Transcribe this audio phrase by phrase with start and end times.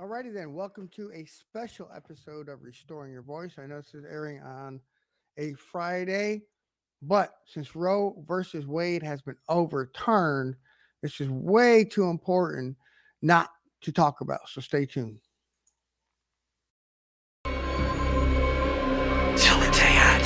[0.00, 3.56] Alrighty then, welcome to a special episode of Restoring Your Voice.
[3.58, 4.80] I know this is airing on
[5.36, 6.40] a Friday,
[7.02, 10.56] but since Roe versus Wade has been overturned,
[11.02, 12.78] this is way too important
[13.20, 13.50] not
[13.82, 14.48] to talk about.
[14.48, 15.18] So stay tuned.
[17.44, 17.52] Till
[19.58, 20.18] the day I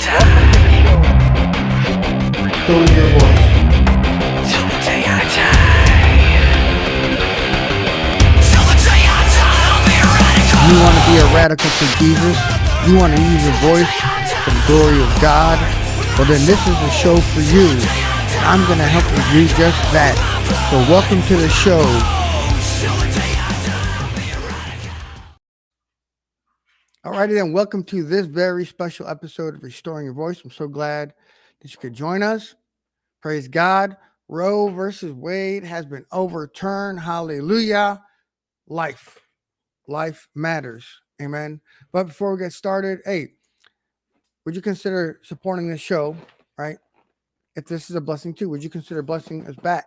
[2.67, 3.04] die.
[10.85, 12.37] Want to be a radical for Jesus?
[12.85, 13.89] You want to use your voice
[14.45, 15.57] for the glory of God?
[16.13, 17.65] Well, then this is a show for you.
[18.45, 20.13] I'm going to help you do just that.
[20.69, 21.81] So welcome to the show.
[27.03, 30.41] Alrighty then, welcome to this very special episode of Restoring Your Voice.
[30.43, 31.15] I'm so glad
[31.61, 32.53] that you could join us.
[33.23, 33.97] Praise God.
[34.27, 36.99] Roe versus Wade has been overturned.
[36.99, 38.03] Hallelujah.
[38.67, 39.24] Life.
[39.87, 40.85] Life matters.
[41.21, 41.61] Amen.
[41.91, 43.29] But before we get started, hey,
[44.45, 46.15] would you consider supporting this show?
[46.57, 46.77] Right?
[47.55, 49.85] If this is a blessing too, would you consider blessing us back?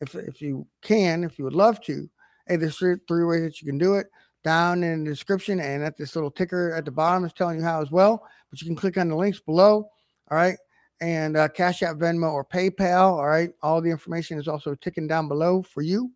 [0.00, 2.08] If if you can, if you would love to,
[2.46, 4.06] hey, there's three, three ways that you can do it
[4.42, 7.64] down in the description and at this little ticker at the bottom is telling you
[7.64, 8.26] how as well.
[8.50, 9.88] But you can click on the links below.
[10.30, 10.56] All right.
[11.00, 13.12] And uh, Cash App, Venmo, or PayPal.
[13.12, 13.50] All right.
[13.62, 16.10] All the information is also ticking down below for you.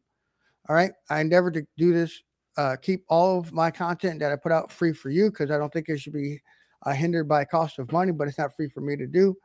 [0.69, 0.93] All right.
[1.11, 2.23] I endeavor to do this,
[2.57, 5.59] uh, keep all of my content that I put out free for you because I
[5.59, 6.41] don't think it should be
[6.85, 9.37] uh, hindered by cost of money, but it's not free for me to do.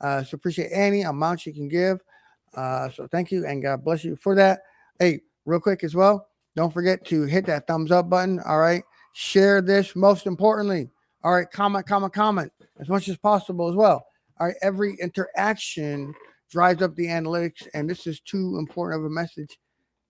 [0.00, 2.00] Uh, so appreciate any amount you can give.
[2.54, 4.60] Uh, so thank you and God bless you for that.
[4.98, 8.40] Hey, real quick as well, don't forget to hit that thumbs up button.
[8.40, 8.82] All right.
[9.12, 10.90] Share this most importantly.
[11.22, 11.50] All right.
[11.50, 14.06] Comment, comment, comment as much as possible as well.
[14.38, 14.56] All right.
[14.62, 16.14] Every interaction
[16.50, 19.58] drives up the analytics, and this is too important of a message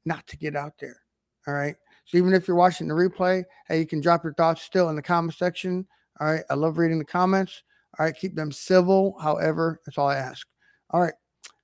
[0.04, 1.00] not to get out there.
[1.46, 1.76] All right.
[2.06, 4.96] So even if you're watching the replay, hey, you can drop your thoughts still in
[4.96, 5.86] the comment section.
[6.20, 6.44] All right.
[6.48, 7.62] I love reading the comments.
[7.98, 8.14] All right.
[8.14, 9.16] Keep them civil.
[9.20, 10.46] However, that's all I ask.
[10.90, 11.14] All right.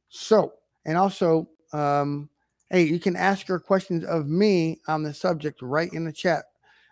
[0.09, 0.53] So,
[0.85, 2.29] and also, um,
[2.71, 6.45] hey, you can ask your questions of me on the subject right in the chat,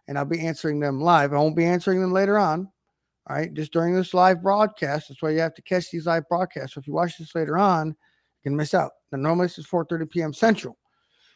[0.07, 1.33] and I'll be answering them live.
[1.33, 2.71] I won't be answering them later on.
[3.29, 5.09] All right, just during this live broadcast.
[5.09, 6.75] That's why you have to catch these live broadcasts.
[6.75, 7.95] So if you watch this later on, you
[8.43, 8.93] can miss out.
[9.13, 10.33] Now, normally this is 4:30 p.m.
[10.33, 10.79] Central,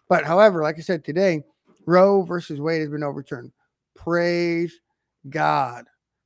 [0.08, 1.42] but however, like I said today,
[1.86, 3.52] Roe versus Wade has been overturned.
[3.94, 4.80] Praise
[5.28, 5.84] God.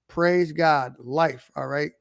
[0.09, 0.95] Praise God.
[0.99, 1.51] Life.
[1.57, 1.93] All right.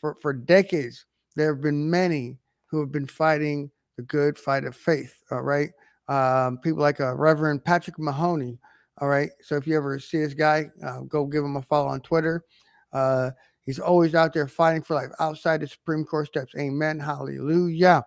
[0.00, 1.06] For for decades,
[1.36, 5.22] there have been many who have been fighting the good fight of faith.
[5.30, 5.70] All right.
[6.08, 8.58] Um, people like uh, Reverend Patrick Mahoney.
[8.98, 9.30] All right.
[9.40, 12.44] So if you ever see this guy, uh, go give him a follow on Twitter.
[12.92, 13.30] Uh,
[13.62, 16.52] he's always out there fighting for life outside the Supreme Court steps.
[16.58, 16.98] Amen.
[16.98, 18.04] Hallelujah.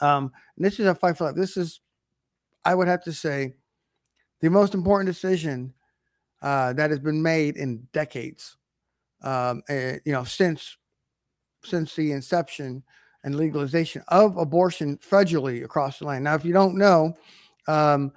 [0.00, 1.36] Um, this is a fight for life.
[1.36, 1.80] This is,
[2.64, 3.54] I would have to say,
[4.40, 5.72] the most important decision
[6.42, 8.56] uh, that has been made in decades.
[9.22, 10.76] Um, eh, you know, since
[11.64, 12.82] since the inception
[13.24, 16.24] and legalization of abortion federally across the land.
[16.24, 17.14] Now, if you don't know,
[17.66, 18.12] um,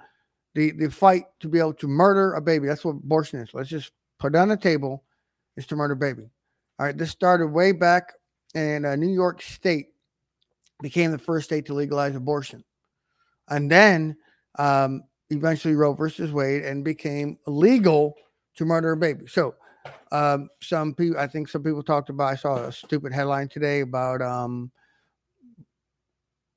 [0.54, 3.50] the the fight to be able to murder a baby, that's what abortion is.
[3.52, 5.02] Let's just put it on the table,
[5.56, 6.30] is to murder a baby.
[6.78, 8.12] All right, this started way back
[8.54, 9.88] in uh, New York State,
[10.82, 12.64] became the first state to legalize abortion.
[13.48, 14.16] And then
[14.58, 18.14] um, eventually Roe versus Wade and became legal
[18.56, 19.26] to murder a baby.
[19.26, 19.54] So
[20.12, 23.80] um, some people, I think some people talked about, I saw a stupid headline today
[23.80, 24.70] about um,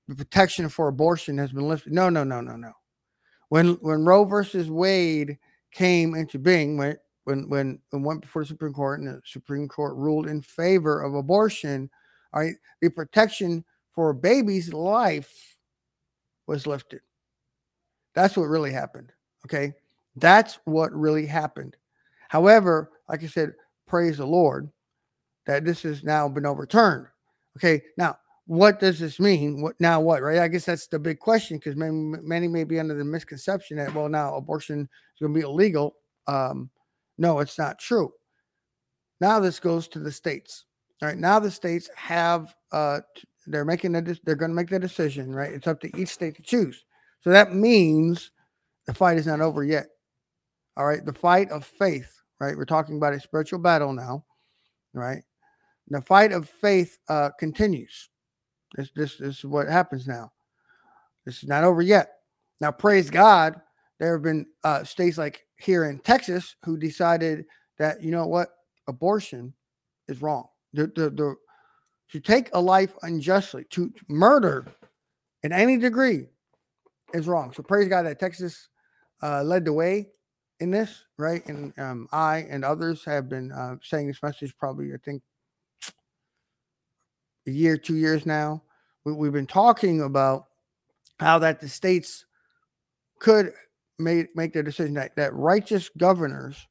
[0.08, 1.94] the protection for abortion has been lifted.
[1.94, 2.74] No, no, no, no, no.
[3.50, 5.38] When when Roe versus Wade
[5.72, 9.68] came into being, when when when it went before the Supreme Court and the Supreme
[9.68, 11.90] Court ruled in favor of abortion,
[12.34, 13.64] all right, the protection
[13.94, 15.56] for a baby's life
[16.48, 17.02] was lifted.
[18.14, 19.12] That's what really happened.
[19.46, 19.74] Okay.
[20.16, 21.76] That's what really happened.
[22.30, 23.54] However, like I said,
[23.88, 24.70] praise the Lord
[25.46, 27.08] that this has now been overturned.
[27.58, 27.82] Okay.
[27.98, 29.62] Now, what does this mean?
[29.62, 30.02] What now?
[30.02, 30.40] What right?
[30.40, 33.94] I guess that's the big question because many, many may be under the misconception that
[33.94, 35.96] well, now abortion is going to be illegal.
[36.28, 36.70] Um,
[37.18, 38.12] no, it's not true.
[39.22, 40.66] Now this goes to the states.
[41.02, 41.18] All right.
[41.18, 43.00] Now the states have uh,
[43.48, 45.34] they're making a de- they're going to make the decision.
[45.34, 45.54] Right.
[45.54, 46.84] It's up to each state to choose.
[47.24, 48.32] So that means
[48.86, 49.88] the fight is not over yet.
[50.76, 51.06] All right.
[51.06, 52.22] The fight of faith.
[52.40, 52.58] Right.
[52.58, 54.26] We're talking about a spiritual battle now.
[54.94, 55.24] Right.
[55.88, 58.10] The fight of faith uh, continues.
[58.76, 60.32] This, this, this is what happens now.
[61.26, 62.12] This is not over yet.
[62.60, 63.56] Now, praise God,
[64.00, 67.46] there have been uh, states like here in Texas who decided
[67.80, 68.50] that, you know what,
[68.88, 69.54] abortion
[70.08, 70.48] is wrong.
[70.74, 71.36] The, the, the,
[72.12, 74.66] to take a life unjustly, to, to murder
[75.44, 76.28] in any degree
[77.14, 77.54] is wrong.
[77.54, 78.70] So praise God that Texas
[79.22, 80.10] uh, led the way
[80.60, 81.46] in this, right?
[81.48, 85.22] And um, I and others have been uh, saying this message probably, I think,
[87.48, 88.64] a year, two years now.
[89.06, 90.46] We, we've been talking about
[91.20, 92.26] how that the states
[93.20, 93.54] could
[94.00, 96.68] make make the decision that that righteous governors,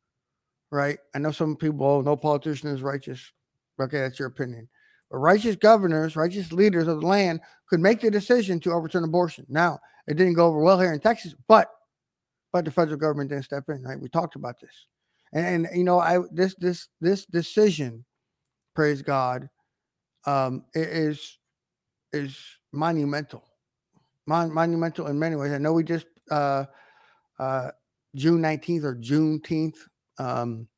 [0.71, 0.99] right?
[1.15, 3.33] I know some people, oh, no politician is righteous.
[3.81, 4.69] Okay, that's your opinion.
[5.15, 9.45] Righteous governors, righteous leaders of the land could make the decision to overturn abortion.
[9.51, 11.69] Now, it didn't go over well here in Texas, but
[12.51, 13.83] but the federal government didn't step in.
[13.83, 14.01] Right?
[14.01, 14.87] We talked about this,
[15.35, 18.07] and, and you know, I this this this decision,
[18.75, 19.51] praise God,
[20.27, 21.39] um, is
[22.15, 22.39] is
[22.73, 23.45] monumental,
[24.27, 25.53] Mon- monumental in many ways.
[25.53, 26.65] I know we just uh,
[27.39, 27.71] uh,
[28.15, 29.77] June nineteenth or Juneteenth
[30.19, 30.69] um,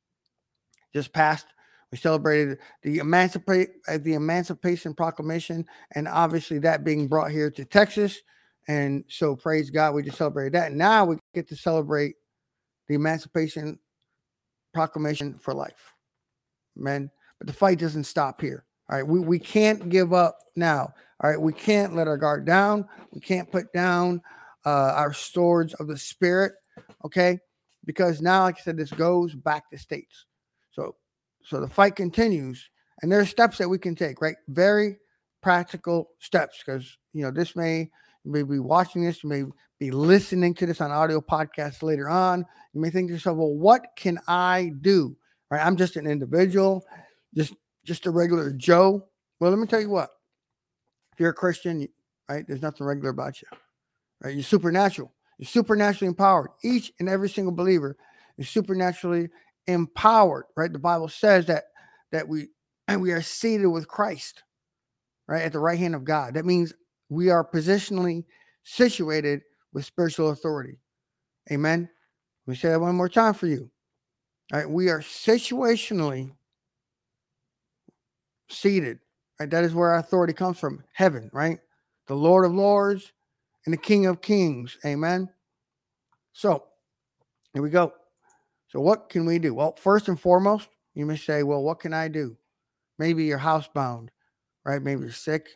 [0.93, 1.47] just passed.
[1.95, 7.65] We celebrated the emancipate uh, the Emancipation Proclamation, and obviously that being brought here to
[7.65, 8.21] Texas.
[8.67, 10.73] And so praise God, we just celebrated that.
[10.73, 12.17] Now we get to celebrate
[12.89, 13.79] the Emancipation
[14.73, 15.95] Proclamation for life.
[16.75, 18.65] Man, but the fight doesn't stop here.
[18.91, 20.93] All right, we, we can't give up now.
[21.23, 22.89] All right, we can't let our guard down.
[23.13, 24.21] We can't put down
[24.67, 26.55] uh, our swords of the spirit.
[27.05, 27.39] Okay,
[27.85, 30.27] because now, like I said, this goes back to states.
[31.45, 32.71] So, the fight continues,
[33.03, 34.21] and there are steps that we can take.
[34.21, 34.97] Right, very
[35.43, 36.63] practical steps.
[36.65, 37.91] Because you know this may
[38.25, 39.45] you may be watching this, you may
[39.79, 42.47] be listening to this on audio podcast later on.
[42.73, 45.17] You may think to yourself, well, what can I do?
[45.51, 46.85] Right, I'm just an individual,
[47.35, 47.55] just
[47.85, 49.07] just a regular Joe.
[49.41, 50.11] Well, let me tell you what.
[51.13, 51.87] If you're a Christian,
[52.29, 53.49] right, there's nothing regular about you.
[54.23, 55.13] Right, you're supernatural.
[55.39, 56.51] You're supernaturally empowered.
[56.63, 57.97] Each and every single believer
[58.39, 59.29] is supernaturally
[59.67, 60.45] empowered.
[60.57, 61.65] Right, the Bible says that
[62.13, 62.49] that we
[62.89, 64.43] and we are seated with Christ,
[65.27, 66.35] right, at the right hand of God.
[66.35, 66.73] That means
[67.09, 68.25] we are positionally
[68.63, 70.79] situated with spiritual authority.
[71.51, 71.89] Amen.
[72.47, 73.71] Let me say that one more time for you.
[74.53, 76.33] All right, we are situationally
[78.49, 78.99] seated.
[79.41, 80.85] Right, that is where our authority comes from.
[80.93, 81.59] Heaven, right?
[82.07, 83.13] The Lord of Lords
[83.67, 84.79] and the King of Kings.
[84.85, 85.29] Amen.
[86.33, 86.65] So
[87.53, 87.93] here we go.
[88.75, 89.55] So what can we do?
[89.55, 92.37] Well, first and foremost, you may say, well, what can I do?
[92.99, 94.09] Maybe you're housebound,
[94.65, 94.83] right?
[94.83, 95.47] Maybe you're sick,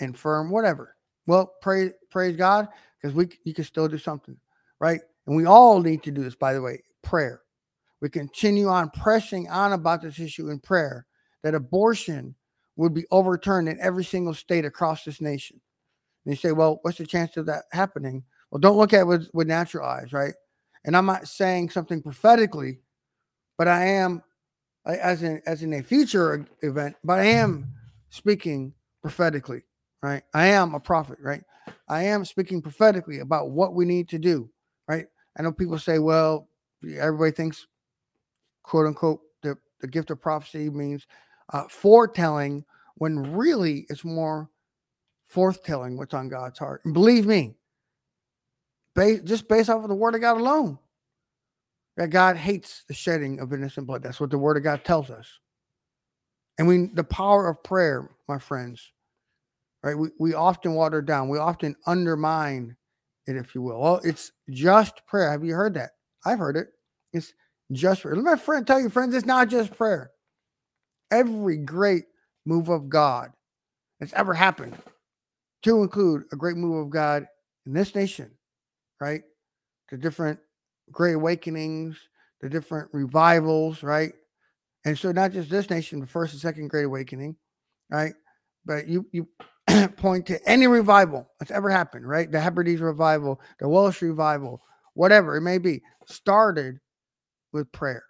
[0.00, 0.96] infirm, whatever.
[1.26, 2.68] Well, praise praise God,
[3.00, 4.36] because we you can still do something,
[4.80, 5.00] right?
[5.26, 7.40] And we all need to do this, by the way, prayer.
[8.02, 11.06] We continue on pressing on about this issue in prayer
[11.42, 12.34] that abortion
[12.76, 15.58] would be overturned in every single state across this nation.
[16.26, 18.24] And you say, well, what's the chance of that happening?
[18.50, 20.34] Well, don't look at it with, with natural eyes, right?
[20.84, 22.80] And I'm not saying something prophetically,
[23.56, 24.22] but I am
[24.84, 27.72] as in as in a future event, but I am
[28.10, 29.62] speaking prophetically,
[30.02, 30.22] right?
[30.34, 31.44] I am a prophet, right?
[31.88, 34.50] I am speaking prophetically about what we need to do,
[34.88, 35.06] right?
[35.38, 36.48] I know people say, well,
[36.98, 37.66] everybody thinks,
[38.62, 41.06] quote unquote, the, the gift of prophecy means
[41.52, 42.64] uh, foretelling,
[42.96, 44.50] when really it's more
[45.32, 46.82] forthtelling what's on God's heart.
[46.84, 47.54] And believe me,
[48.94, 50.78] ba- just based off of the word of God alone,
[51.96, 54.02] that God hates the shedding of innocent blood.
[54.02, 55.26] That's what the word of God tells us.
[56.58, 58.92] And we the power of prayer, my friends,
[59.82, 59.96] right?
[59.96, 62.76] We, we often water down, we often undermine
[63.26, 63.80] it, if you will.
[63.80, 65.30] Well, it's just prayer.
[65.30, 65.90] Have you heard that?
[66.24, 66.68] I've heard it.
[67.12, 67.32] It's
[67.72, 68.16] just prayer.
[68.16, 70.10] Let my friend tell you, friends, it's not just prayer.
[71.10, 72.04] Every great
[72.44, 73.30] move of God
[74.00, 74.76] that's ever happened,
[75.62, 77.26] to include a great move of God
[77.66, 78.30] in this nation,
[79.02, 79.22] right?
[79.90, 80.38] The different
[80.92, 81.98] great awakenings,
[82.40, 84.12] the different revivals, right?
[84.84, 87.36] And so not just this nation, the first and second great awakening,
[87.90, 88.14] right?
[88.64, 89.28] But you you
[89.96, 92.30] point to any revival that's ever happened, right?
[92.30, 94.62] The Hebrides revival, the Welsh revival,
[94.94, 96.78] whatever it may be, started
[97.52, 98.04] with prayer,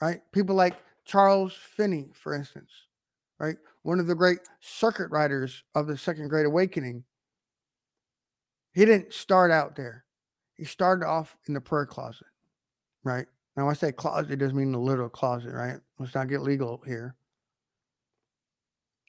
[0.00, 0.20] right?
[0.32, 2.70] People like Charles Finney, for instance,
[3.40, 3.56] right?
[3.82, 7.02] One of the great circuit riders of the second great awakening.
[8.72, 10.04] He didn't start out there.
[10.54, 12.26] He started off in the prayer closet,
[13.04, 13.26] right?
[13.56, 15.76] Now, I say closet, it doesn't mean the literal closet, right?
[15.98, 17.14] Let's not get legal here.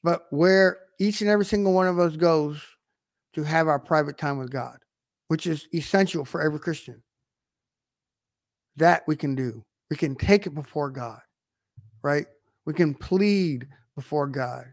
[0.02, 2.62] But where each and every single one of us goes
[3.34, 4.76] to have our private time with God,
[5.28, 7.02] which is essential for every Christian.
[8.76, 9.64] That we can do.
[9.90, 11.20] We can take it before God,
[12.02, 12.26] right?
[12.66, 14.66] We can plead before God,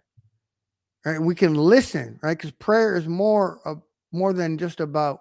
[1.05, 1.21] right?
[1.21, 2.37] We can listen, right?
[2.37, 5.19] Because prayer is more of more than just about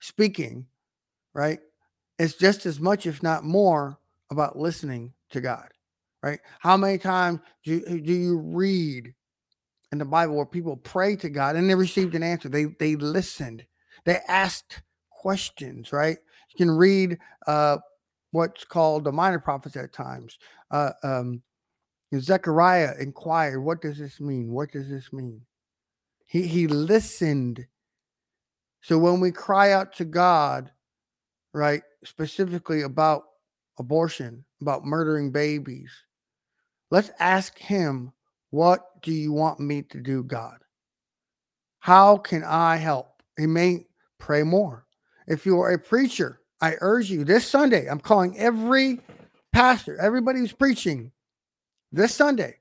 [0.00, 0.66] speaking,
[1.34, 1.60] right?
[2.18, 3.98] It's just as much, if not more,
[4.30, 5.68] about listening to God,
[6.22, 6.40] right?
[6.60, 9.14] How many times do, do you read
[9.90, 12.48] in the Bible where people pray to God and they received an answer?
[12.48, 13.64] They they listened,
[14.04, 16.18] they asked questions, right?
[16.50, 17.78] You can read uh,
[18.32, 20.38] what's called the minor prophets at times.
[20.70, 21.42] Uh, um,
[22.18, 24.50] Zechariah inquired, What does this mean?
[24.50, 25.40] What does this mean?
[26.32, 27.66] He, he listened.
[28.80, 30.72] So when we cry out to God,
[31.52, 33.24] right, specifically about
[33.78, 35.92] abortion, about murdering babies,
[36.90, 38.14] let's ask Him,
[38.48, 40.56] What do you want me to do, God?
[41.80, 43.22] How can I help?
[43.36, 43.84] He may
[44.18, 44.86] pray more.
[45.26, 49.00] If you are a preacher, I urge you this Sunday, I'm calling every
[49.52, 51.12] pastor, everybody who's preaching
[51.92, 52.56] this Sunday.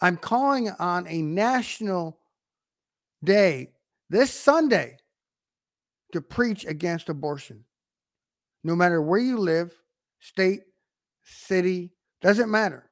[0.00, 2.20] I'm calling on a national
[3.24, 3.70] day
[4.10, 4.98] this Sunday
[6.12, 7.64] to preach against abortion.
[8.64, 9.72] No matter where you live,
[10.20, 10.62] state,
[11.24, 11.92] city,
[12.22, 12.90] doesn't matter.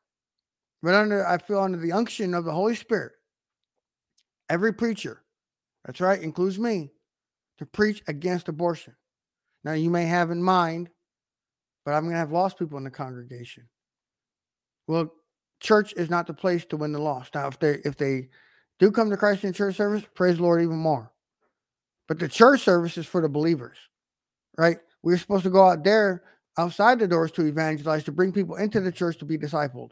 [0.82, 3.12] But under I feel under the unction of the Holy Spirit,
[4.50, 5.22] every preacher,
[5.84, 6.90] that's right, includes me,
[7.58, 8.94] to preach against abortion.
[9.62, 10.90] Now, you may have in mind,
[11.84, 13.68] but I'm to have lost people in the congregation.
[14.86, 15.12] Well,
[15.60, 17.34] church is not the place to win the lost.
[17.34, 18.28] Now, if they if they
[18.78, 21.12] do come to Christ in church service, praise the Lord even more.
[22.08, 23.78] But the church service is for the believers,
[24.58, 24.78] right?
[25.02, 26.22] We're supposed to go out there
[26.58, 29.90] outside the doors to evangelize, to bring people into the church to be discipled,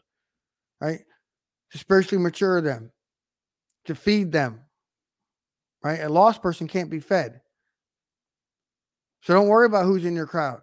[0.80, 1.00] right?
[1.72, 2.92] To spiritually mature them,
[3.86, 4.60] to feed them,
[5.82, 6.00] right?
[6.00, 7.40] A lost person can't be fed.
[9.22, 10.62] So don't worry about who's in your crowd.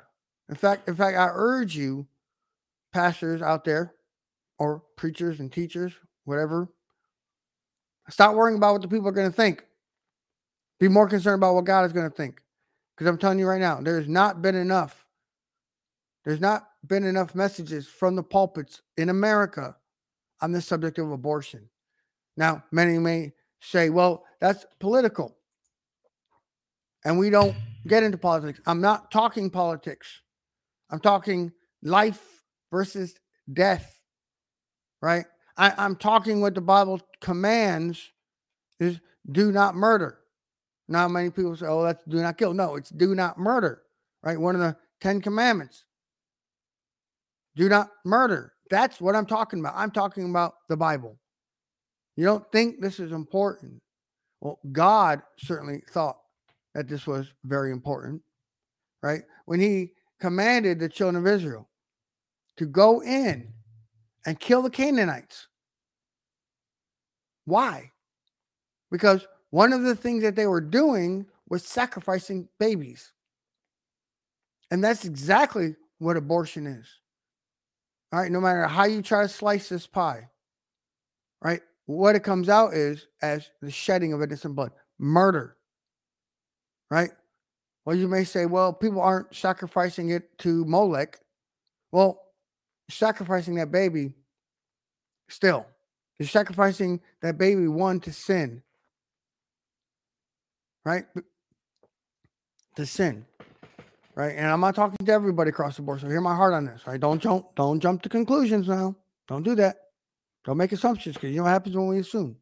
[0.50, 2.08] In fact, in fact, I urge you,
[2.94, 3.94] pastors out there,
[4.58, 5.94] or preachers and teachers,
[6.26, 6.68] whatever,
[8.10, 9.66] stop worrying about what the people are going to think.
[10.80, 12.42] Be more concerned about what God is going to think.
[12.96, 15.06] Because I'm telling you right now, there's not been enough.
[16.26, 19.76] There's not been enough messages from the pulpits in America
[20.42, 21.70] on the subject of abortion.
[22.38, 25.36] Now, many may say, well, that's political.
[27.06, 27.56] And we don't
[27.88, 28.60] get into politics.
[28.66, 30.22] I'm not talking politics.
[30.90, 31.52] I'm talking
[31.82, 32.22] life
[32.72, 33.16] versus
[33.52, 34.00] death,
[35.02, 35.26] right?
[35.60, 38.02] I, I'm talking what the Bible commands
[38.80, 39.00] is
[39.30, 40.20] do not murder.
[40.88, 42.54] Now, many people say, oh, that's do not kill.
[42.54, 43.84] No, it's do not murder,
[44.24, 44.40] right?
[44.40, 45.86] One of the 10 commandments.
[47.56, 48.54] Do not murder.
[48.70, 49.74] That's what I'm talking about.
[49.76, 51.20] I'm talking about the Bible.
[52.16, 53.82] You don't think this is important?
[54.40, 56.18] Well, God certainly thought
[56.74, 58.22] that this was very important,
[59.04, 59.24] right?
[59.46, 61.68] When he commanded the children of Israel
[62.58, 63.52] to go in
[64.26, 65.49] and kill the Canaanites.
[67.50, 67.92] Why?
[68.92, 73.12] Because one of the things that they were doing was sacrificing babies.
[74.72, 76.88] And that's exactly what abortion is.
[78.12, 80.30] All right, no matter how you try to slice this pie,
[81.42, 81.62] right?
[81.86, 85.58] What it comes out is as the shedding of innocent blood, murder,
[86.90, 87.12] right?
[87.86, 91.20] Well, you may say, well, people aren't sacrificing it to Molech.
[91.92, 92.22] Well,
[92.90, 94.14] sacrificing that baby
[95.30, 95.66] still.
[96.20, 98.62] You're sacrificing that baby one to sin.
[100.84, 101.06] Right?
[102.76, 103.26] To sin.
[104.16, 104.36] Right?
[104.36, 106.02] And I'm not talking to everybody across the board.
[106.02, 106.86] So hear my heart on this.
[106.86, 107.00] Right?
[107.00, 108.96] Don't jump, don't jump to conclusions now.
[109.28, 109.78] Don't do that.
[110.46, 112.36] Don't make assumptions because you know what happens when we assume.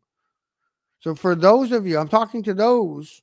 [0.99, 3.21] So for those of you, I'm talking to those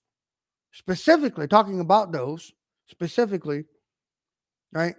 [0.72, 2.52] specifically, talking about those
[2.86, 3.64] specifically,
[4.72, 4.94] right?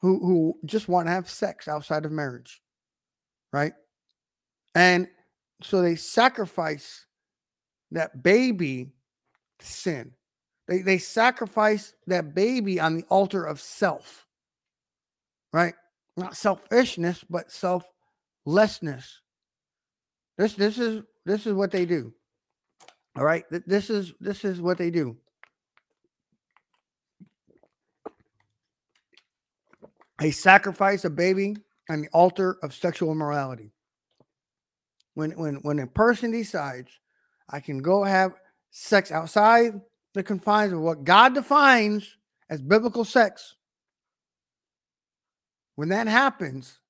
[0.00, 2.60] Who who just want to have sex outside of marriage,
[3.52, 3.72] right?
[4.76, 5.08] And
[5.62, 7.06] so they sacrifice
[7.92, 8.92] that baby
[9.58, 10.12] sin.
[10.68, 14.26] They they sacrifice that baby on the altar of self.
[15.50, 15.72] Right?
[16.18, 19.22] Not selfishness, but selflessness.
[20.36, 22.12] This this is this is what they do.
[23.16, 23.44] All right?
[23.50, 25.16] This is this is what they do.
[30.18, 31.56] They sacrifice a baby
[31.88, 33.72] on the altar of sexual immorality.
[35.16, 36.90] When when when a person decides
[37.48, 38.34] I can go have
[38.70, 39.80] sex outside
[40.12, 42.18] the confines of what God defines
[42.50, 43.56] as biblical sex,
[45.74, 46.80] when that happens,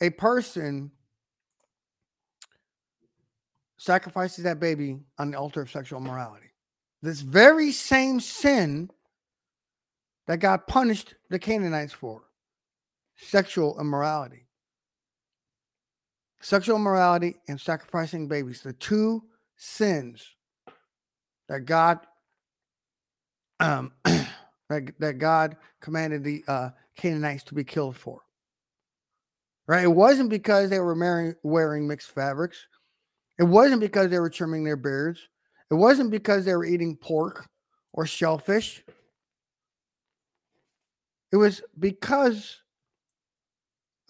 [0.00, 0.90] a person
[3.76, 6.50] sacrifices that baby on the altar of sexual immorality.
[7.00, 8.90] This very same sin
[10.26, 12.22] that God punished the Canaanites for
[13.14, 14.43] sexual immorality.
[16.44, 19.24] Sexual immorality and sacrificing babies, the two
[19.56, 20.22] sins
[21.48, 22.00] that God
[23.60, 28.20] um, that, that God commanded the uh, Canaanites to be killed for.
[29.66, 29.84] Right?
[29.84, 32.58] It wasn't because they were marrying, wearing mixed fabrics.
[33.38, 35.20] It wasn't because they were trimming their beards.
[35.70, 37.48] It wasn't because they were eating pork
[37.94, 38.84] or shellfish.
[41.32, 42.60] It was because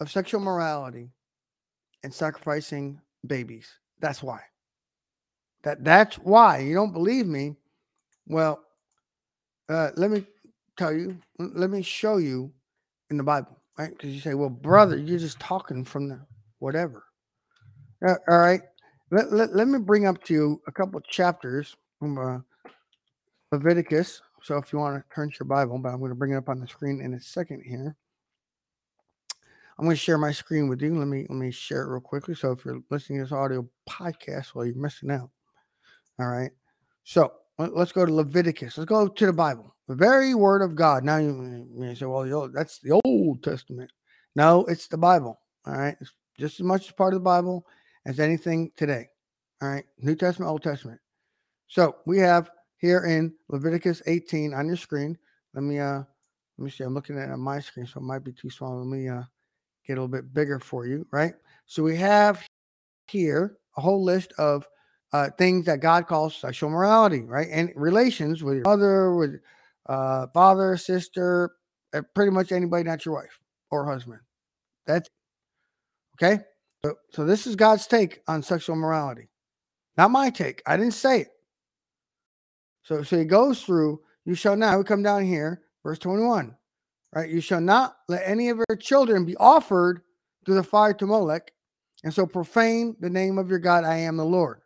[0.01, 1.11] of sexual morality
[2.05, 3.67] and sacrificing babies.
[3.99, 4.39] That's why.
[5.63, 6.59] That that's why.
[6.59, 7.55] You don't believe me?
[8.27, 8.63] Well,
[9.67, 10.23] uh, let me
[10.77, 11.17] tell you.
[11.39, 12.51] Let me show you
[13.09, 13.89] in the Bible, right?
[13.89, 16.19] Because you say, "Well, brother, you're just talking from the
[16.59, 17.03] whatever."
[18.07, 18.61] Uh, all right.
[19.11, 22.39] Let, let, let me bring up to you a couple chapters from uh,
[23.51, 24.21] Leviticus.
[24.43, 26.37] So if you want to turn to your Bible, but I'm going to bring it
[26.37, 27.95] up on the screen in a second here.
[29.77, 30.97] I'm going to share my screen with you.
[30.97, 32.33] Let me let me share it real quickly.
[32.33, 35.29] So if you're listening to this audio podcast, well, you're missing out.
[36.19, 36.51] All right.
[37.03, 38.77] So let- let's go to Leviticus.
[38.77, 41.03] Let's go to the Bible, the very Word of God.
[41.03, 43.91] Now you you say, well, old, that's the Old Testament.
[44.35, 45.39] No, it's the Bible.
[45.65, 45.97] All right.
[45.99, 47.65] It's just as much as part of the Bible
[48.05, 49.09] as anything today.
[49.61, 49.85] All right.
[49.97, 50.99] New Testament, Old Testament.
[51.67, 55.17] So we have here in Leviticus 18 on your screen.
[55.53, 56.03] Let me uh
[56.57, 56.83] let me see.
[56.83, 58.77] I'm looking at it on my screen, so it might be too small.
[58.77, 59.23] Let me uh
[59.85, 61.33] get a little bit bigger for you, right?
[61.65, 62.43] So we have
[63.07, 64.67] here a whole list of
[65.13, 67.47] uh, things that God calls sexual morality, right?
[67.51, 69.39] And relations with your mother, with
[69.87, 71.51] uh, father, sister,
[71.93, 73.39] uh, pretty much anybody not your wife
[73.71, 74.19] or husband.
[74.85, 75.09] That's
[76.15, 76.43] okay.
[76.83, 79.29] So, so this is God's take on sexual morality,
[79.97, 80.61] not my take.
[80.65, 81.29] I didn't say it.
[82.83, 84.01] So, so he goes through.
[84.25, 84.77] You shall now.
[84.77, 86.55] We come down here, verse twenty-one
[87.15, 87.29] right?
[87.29, 90.01] You shall not let any of your children be offered
[90.45, 91.51] to the fire to Molech,
[92.03, 93.83] and so profane the name of your God.
[93.83, 94.59] I am the Lord.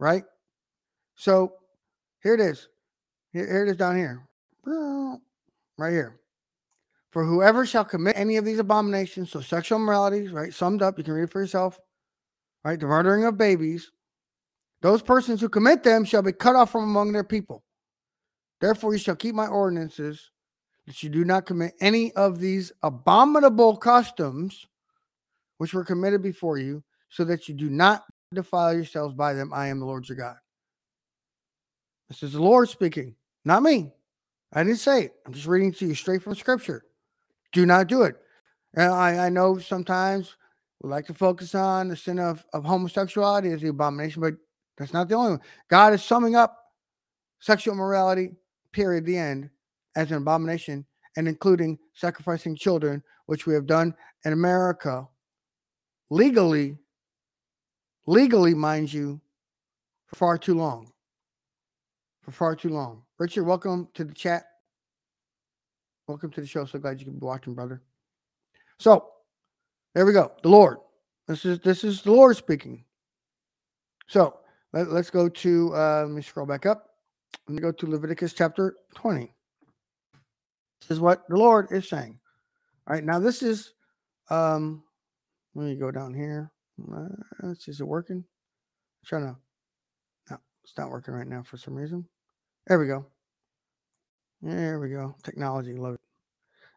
[0.00, 0.24] Right?
[1.14, 1.52] So
[2.22, 2.68] here it is.
[3.32, 4.26] Here, here it is down here.
[5.76, 6.18] Right here.
[7.10, 10.52] For whoever shall commit any of these abominations, so sexual immoralities, right?
[10.52, 11.78] Summed up, you can read it for yourself,
[12.64, 12.78] right?
[12.78, 13.90] The murdering of babies,
[14.82, 17.64] those persons who commit them shall be cut off from among their people.
[18.60, 20.30] Therefore, you shall keep my ordinances
[20.88, 24.66] that you do not commit any of these abominable customs
[25.58, 29.52] which were committed before you, so that you do not defile yourselves by them.
[29.52, 30.36] I am the Lord your God.
[32.08, 33.92] This is the Lord speaking, not me.
[34.52, 35.12] I didn't say it.
[35.26, 36.84] I'm just reading to you straight from scripture.
[37.52, 38.16] Do not do it.
[38.74, 40.36] And I, I know sometimes
[40.82, 44.34] we like to focus on the sin of, of homosexuality as the abomination, but
[44.78, 45.40] that's not the only one.
[45.68, 46.56] God is summing up
[47.40, 48.30] sexual morality,
[48.72, 49.50] period, the end,
[49.98, 53.92] as an abomination, and including sacrificing children, which we have done
[54.24, 55.06] in America
[56.08, 56.78] legally,
[58.06, 59.20] legally, mind you,
[60.06, 60.92] for far too long.
[62.22, 63.02] For far too long.
[63.18, 64.44] Richard, welcome to the chat.
[66.06, 66.64] Welcome to the show.
[66.64, 67.82] So glad you can be watching, brother.
[68.78, 69.08] So
[69.96, 70.30] there we go.
[70.44, 70.78] The Lord.
[71.26, 72.84] This is this is the Lord speaking.
[74.06, 74.38] So
[74.72, 76.90] let, us go to uh, let me scroll back up.
[77.48, 79.34] Let me go to Leviticus chapter 20.
[80.80, 82.18] This is what the Lord is saying.
[82.86, 83.74] All right, now this is
[84.30, 84.82] um
[85.54, 86.50] let me go down here.
[86.92, 88.18] Uh, is it working?
[88.18, 89.36] I'm trying to
[90.30, 92.06] no, it's not working right now for some reason.
[92.66, 93.06] There we go.
[94.40, 95.16] There we go.
[95.22, 96.00] Technology, love it.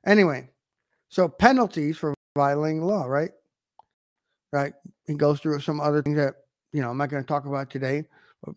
[0.05, 0.49] Anyway,
[1.09, 3.31] so penalties for violating law, right?
[4.51, 4.73] Right.
[5.05, 6.33] He goes through some other things that
[6.73, 8.05] you know I'm not going to talk about today,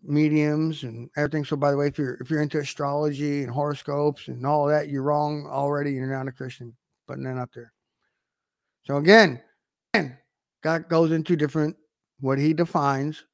[0.03, 1.45] mediums and everything.
[1.45, 4.89] So by the way, if you're if you're into astrology and horoscopes and all that,
[4.89, 5.91] you're wrong already.
[5.91, 6.75] You're not a Christian.
[7.07, 7.71] Putting that up there.
[8.83, 9.41] So again,
[9.93, 10.17] again,
[10.63, 11.75] God goes into different
[12.19, 13.25] what he defines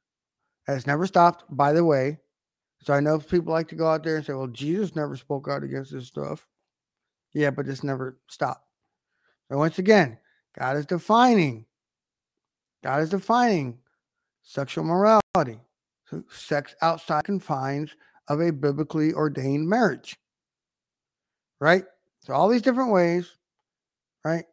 [0.67, 2.19] has never stopped, by the way.
[2.83, 5.47] So I know people like to go out there and say, well, Jesus never spoke
[5.47, 6.47] out against this stuff.
[7.33, 8.65] Yeah, but this never stopped.
[9.49, 10.17] So once again,
[10.57, 11.65] God is defining,
[12.83, 13.79] God is defining
[14.43, 15.59] sexual morality.
[16.29, 17.95] Sex outside confines
[18.27, 20.17] of a biblically ordained marriage.
[21.59, 21.85] Right?
[22.21, 23.37] So all these different ways,
[24.23, 24.45] right?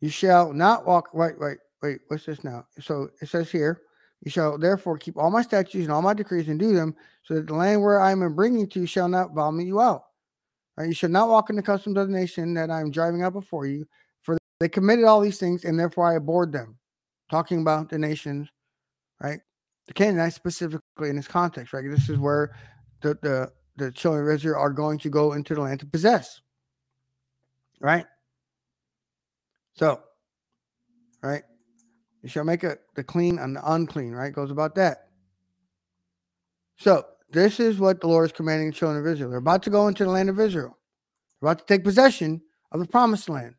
[0.00, 2.66] You shall not walk wait, wait, wait, what's this now?
[2.80, 3.82] So it says here,
[4.22, 7.34] you shall therefore keep all my statutes and all my decrees and do them, so
[7.34, 10.04] that the land where I am bringing you to shall not vomit you out.
[10.76, 10.88] Right?
[10.88, 13.32] You shall not walk in the customs of the nation that I am driving out
[13.32, 13.86] before you,
[14.22, 16.78] for they committed all these things, and therefore I abhorred them.
[17.30, 18.48] Talking about the nations,
[19.20, 19.40] right?
[19.86, 21.84] The Canaanites specifically in this context, right?
[21.88, 22.54] This is where
[23.02, 26.40] the the, the children of Israel are going to go into the land to possess.
[27.80, 28.06] Right?
[29.74, 30.00] So,
[31.22, 31.42] right?
[32.22, 34.32] You shall make a, the clean and the unclean, right?
[34.32, 35.08] Goes about that.
[36.76, 39.30] So, this is what the Lord is commanding the children of Israel.
[39.30, 40.78] They're about to go into the land of Israel,
[41.40, 42.40] They're about to take possession
[42.72, 43.56] of the promised land.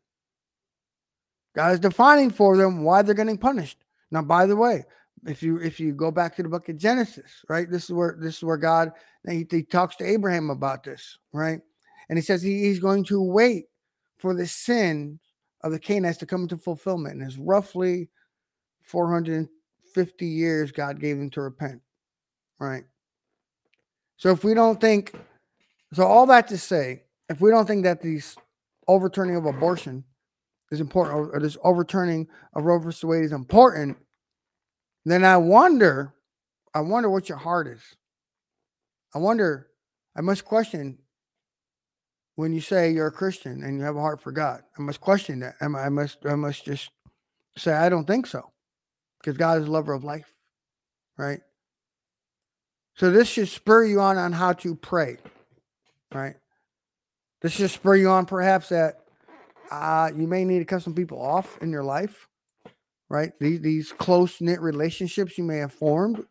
[1.54, 3.78] God is defining for them why they're getting punished.
[4.10, 4.84] Now, by the way,
[5.24, 7.70] if you if you go back to the book of Genesis, right?
[7.70, 8.92] This is where this is where God
[9.28, 11.60] he, he talks to Abraham about this, right?
[12.08, 13.66] And he says he, he's going to wait
[14.18, 15.18] for the sin
[15.62, 17.16] of the Canaanites to come into fulfillment.
[17.16, 18.08] And it's roughly
[18.82, 21.80] 450 years God gave them to repent.
[22.58, 22.84] Right.
[24.16, 25.12] So if we don't think,
[25.92, 28.36] so all that to say, if we don't think that these
[28.88, 30.04] overturning of abortion
[30.70, 33.98] is important, or, this overturning of Roe versus Wade is important,
[35.12, 36.12] then I wonder,
[36.74, 37.82] I wonder what your heart is.
[39.14, 39.68] I wonder,
[40.16, 40.98] I must question
[42.34, 44.62] when you say you're a Christian and you have a heart for God.
[44.78, 45.54] I must question that.
[45.60, 46.90] I must, I must just
[47.56, 48.52] say I don't think so,
[49.20, 50.34] because God is a lover of life,
[51.16, 51.40] right?
[52.96, 55.18] So this should spur you on on how to pray,
[56.12, 56.36] right?
[57.42, 58.96] This should spur you on perhaps that
[59.70, 62.28] uh, you may need to cut some people off in your life,
[63.08, 63.32] right?
[63.40, 66.24] These these close knit relationships you may have formed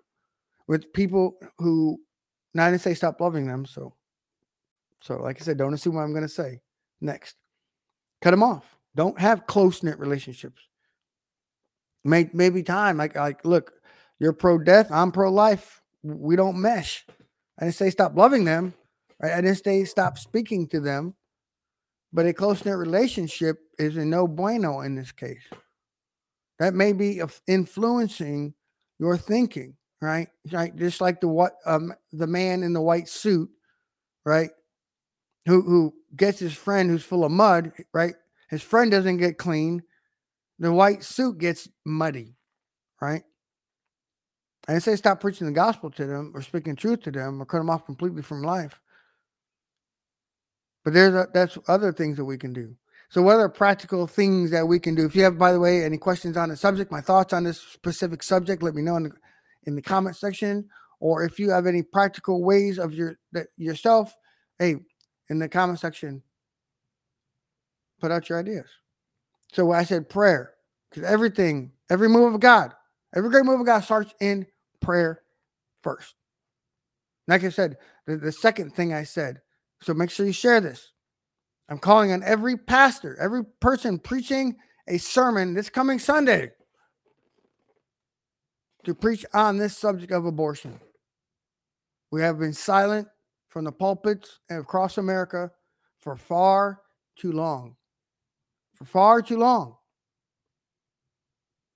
[0.67, 1.99] with people who,
[2.53, 3.65] not to say stop loving them.
[3.65, 3.93] So,
[5.01, 6.61] so like I said, don't assume what I'm going to say
[7.01, 7.35] next.
[8.21, 8.77] Cut them off.
[8.95, 10.61] Don't have close knit relationships.
[12.03, 13.73] May maybe time like like look,
[14.19, 14.91] you're pro death.
[14.91, 15.81] I'm pro life.
[16.03, 17.05] We don't mesh.
[17.59, 18.73] I didn't say stop loving them.
[19.21, 19.33] Right?
[19.33, 21.15] I didn't say stop speaking to them.
[22.13, 25.43] But a close knit relationship is a no bueno in this case.
[26.59, 28.53] That may be influencing
[28.99, 30.29] your thinking, right?
[30.51, 33.49] Right, just like the what um the man in the white suit,
[34.25, 34.49] right?
[35.45, 38.15] Who who gets his friend who's full of mud, right?
[38.49, 39.83] His friend doesn't get clean.
[40.59, 42.35] The white suit gets muddy,
[43.01, 43.23] right?
[44.67, 47.45] I didn't say stop preaching the gospel to them or speaking truth to them or
[47.45, 48.79] cut them off completely from life.
[50.83, 52.75] But there's a, that's other things that we can do.
[53.15, 55.05] So what are practical things that we can do?
[55.05, 57.61] If you have, by the way, any questions on the subject, my thoughts on this
[57.61, 59.11] specific subject, let me know in the
[59.63, 60.67] in the comment section.
[60.99, 64.13] Or if you have any practical ways of your that yourself,
[64.59, 64.75] hey,
[65.29, 66.23] in the comment section,
[68.01, 68.67] put out your ideas.
[69.53, 70.51] So I said prayer,
[70.89, 72.73] because everything, every move of God,
[73.15, 74.45] every great move of God starts in
[74.81, 75.21] prayer
[75.81, 76.15] first.
[77.29, 79.39] Like I said, the, the second thing I said,
[79.81, 80.91] so make sure you share this.
[81.69, 84.55] I'm calling on every pastor, every person preaching
[84.87, 86.51] a sermon this coming Sunday
[88.83, 90.79] to preach on this subject of abortion.
[92.11, 93.07] We have been silent
[93.47, 95.51] from the pulpits and across America
[95.99, 96.81] for far
[97.17, 97.75] too long.
[98.75, 99.77] For far too long.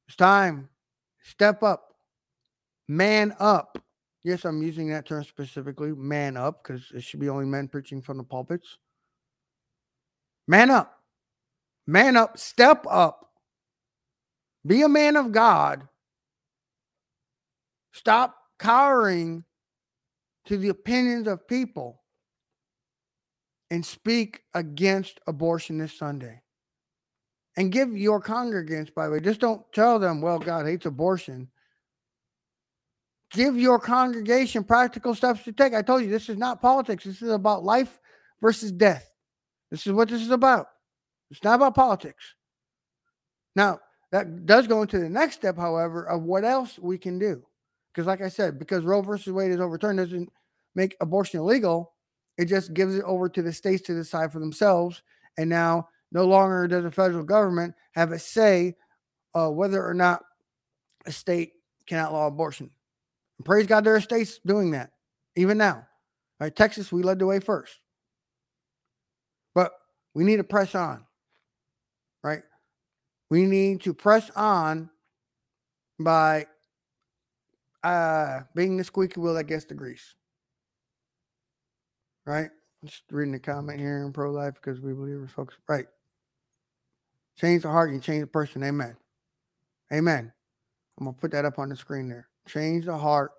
[0.07, 0.69] It's time.
[1.21, 1.93] Step up.
[2.87, 3.77] Man up.
[4.23, 8.01] Yes, I'm using that term specifically, man up, because it should be only men preaching
[8.01, 8.77] from the pulpits.
[10.49, 11.03] Man up.
[11.85, 12.39] Man up.
[12.39, 13.29] Step up.
[14.65, 15.87] Be a man of God.
[17.93, 19.43] Stop cowering
[20.45, 22.01] to the opinions of people
[23.69, 26.41] and speak against abortion this Sunday.
[27.55, 31.49] And give your congregants, by the way, just don't tell them, well, God hates abortion.
[33.29, 35.75] Give your congregation practical steps to take.
[35.75, 37.03] I told you this is not politics.
[37.03, 37.99] This is about life
[38.41, 39.08] versus death.
[39.71, 40.67] This is what this is about.
[41.31, 42.35] It's not about politics.
[43.55, 43.79] Now,
[44.11, 47.43] that does go into the next step, however, of what else we can do.
[47.93, 50.31] Because, like I said, because Roe versus Wade is overturned doesn't
[50.75, 51.93] make abortion illegal.
[52.37, 55.03] It just gives it over to the states to decide for themselves.
[55.37, 58.75] And now, no longer does the federal government have a say
[59.35, 60.23] uh, whether or not
[61.05, 61.53] a state
[61.85, 62.69] can outlaw abortion.
[63.37, 64.91] And praise God, there are states doing that
[65.35, 65.75] even now.
[65.75, 67.79] All right, Texas, we led the way first.
[69.55, 69.71] But
[70.13, 71.05] we need to press on,
[72.23, 72.41] right?
[73.29, 74.89] We need to press on
[75.99, 76.47] by
[77.83, 80.15] uh being the squeaky wheel that gets the grease.
[82.25, 82.49] Right?
[82.85, 85.55] Just reading the comment here in pro life because we believers folks.
[85.67, 85.85] Right.
[87.37, 88.63] Change the heart, you change the person.
[88.63, 88.95] Amen.
[89.93, 90.31] Amen.
[90.99, 92.27] I'm gonna put that up on the screen there.
[92.47, 93.31] Change the heart,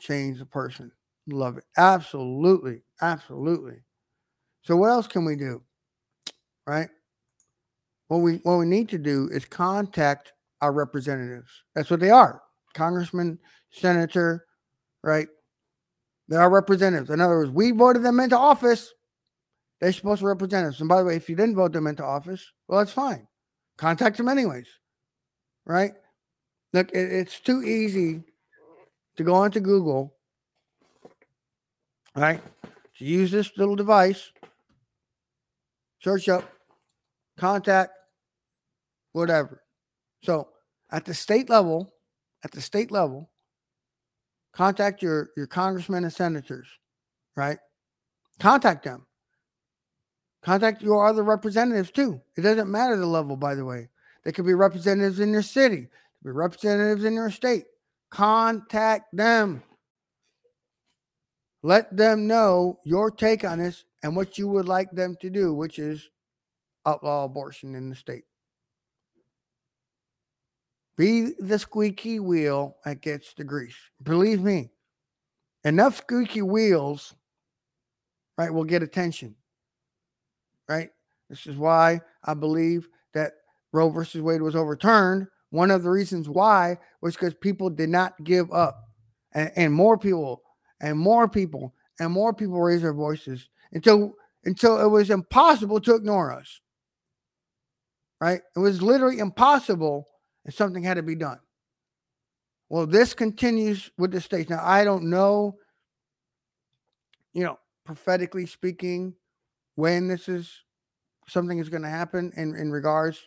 [0.00, 0.90] change the person.
[1.26, 1.64] Love it.
[1.76, 2.82] Absolutely.
[3.02, 3.82] Absolutely.
[4.62, 5.62] So what else can we do?
[6.66, 6.88] Right?
[8.08, 11.50] What we what we need to do is contact our representatives.
[11.74, 12.42] That's what they are.
[12.74, 13.38] Congressman,
[13.70, 14.46] senator,
[15.02, 15.28] right?
[16.28, 17.10] They're our representatives.
[17.10, 18.92] In other words, we voted them into office.
[19.80, 20.80] They're supposed to represent us.
[20.80, 23.26] And by the way, if you didn't vote them into office, well, that's fine.
[23.76, 24.68] Contact them anyways.
[25.64, 25.92] Right?
[26.72, 28.24] Look, it- it's too easy
[29.16, 30.14] to go onto Google,
[32.14, 32.42] right?
[32.98, 34.32] To use this little device,
[36.00, 36.44] search up,
[37.36, 37.92] contact,
[39.12, 39.62] whatever.
[40.22, 40.48] So
[40.90, 41.92] at the state level,
[42.44, 43.30] at the state level,
[44.52, 46.68] contact your your congressmen and senators,
[47.36, 47.58] right?
[48.38, 49.06] Contact them.
[50.42, 52.20] Contact your other representatives too.
[52.36, 53.88] It doesn't matter the level, by the way.
[54.24, 55.88] They could be representatives in your city,
[56.22, 57.64] be representatives in your state.
[58.10, 59.62] Contact them.
[61.62, 65.52] Let them know your take on this and what you would like them to do,
[65.54, 66.08] which is
[66.86, 68.24] outlaw abortion in the state.
[70.96, 73.76] Be the squeaky wheel that gets the grease.
[74.02, 74.70] Believe me,
[75.64, 77.14] enough squeaky wheels,
[78.36, 79.36] right, will get attention.
[80.68, 80.90] Right?
[81.30, 83.32] This is why I believe that
[83.72, 85.28] Roe versus Wade was overturned.
[85.50, 88.84] One of the reasons why was because people did not give up.
[89.32, 90.42] And, and more people
[90.80, 95.94] and more people and more people raised their voices until until it was impossible to
[95.94, 96.60] ignore us.
[98.20, 98.40] Right?
[98.56, 100.06] It was literally impossible
[100.44, 101.38] and something had to be done.
[102.68, 104.50] Well, this continues with the states.
[104.50, 105.56] Now, I don't know,
[107.32, 109.14] you know, prophetically speaking,
[109.76, 110.52] when this is
[111.28, 113.18] something is going to happen in, in regards.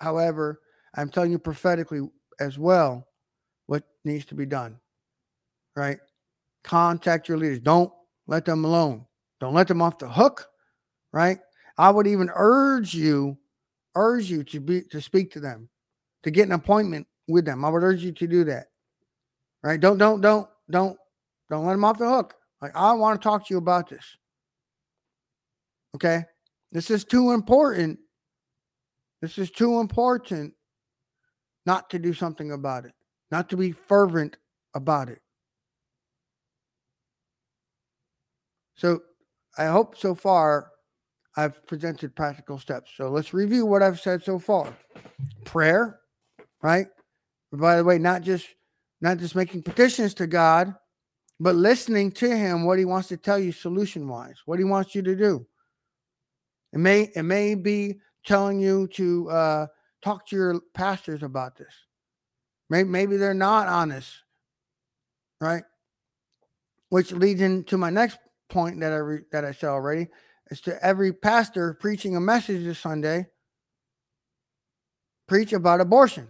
[0.00, 0.60] However,
[0.94, 2.00] I'm telling you prophetically
[2.38, 3.06] as well
[3.66, 4.78] what needs to be done.
[5.74, 5.98] Right?
[6.64, 7.60] Contact your leaders.
[7.60, 7.92] Don't
[8.26, 9.06] let them alone.
[9.40, 10.46] Don't let them off the hook.
[11.12, 11.38] Right?
[11.78, 13.38] I would even urge you,
[13.94, 15.68] urge you to be to speak to them,
[16.22, 17.64] to get an appointment with them.
[17.64, 18.66] I would urge you to do that.
[19.62, 19.80] Right?
[19.80, 20.96] Don't don't don't don't
[21.48, 22.34] don't let them off the hook.
[22.60, 24.04] Like I want to talk to you about this.
[25.94, 26.24] Okay?
[26.72, 27.98] This is too important.
[29.22, 30.54] This is too important
[31.66, 32.92] not to do something about it,
[33.30, 34.36] not to be fervent
[34.74, 35.20] about it.
[38.80, 39.02] So
[39.58, 40.70] I hope so far
[41.36, 42.92] I've presented practical steps.
[42.96, 44.74] So let's review what I've said so far.
[45.44, 46.00] Prayer,
[46.62, 46.86] right?
[47.52, 48.46] By the way, not just
[49.02, 50.74] not just making petitions to God,
[51.38, 54.94] but listening to him what he wants to tell you solution wise, what he wants
[54.94, 55.46] you to do.
[56.72, 59.66] It may it may be telling you to uh,
[60.02, 61.74] talk to your pastors about this.
[62.70, 64.10] Maybe maybe they're not honest,
[65.38, 65.64] right?
[66.88, 68.16] Which leads into my next
[68.50, 70.08] point that I re- that I said already
[70.50, 73.26] is to every pastor preaching a message this Sunday.
[75.28, 76.28] Preach about abortion.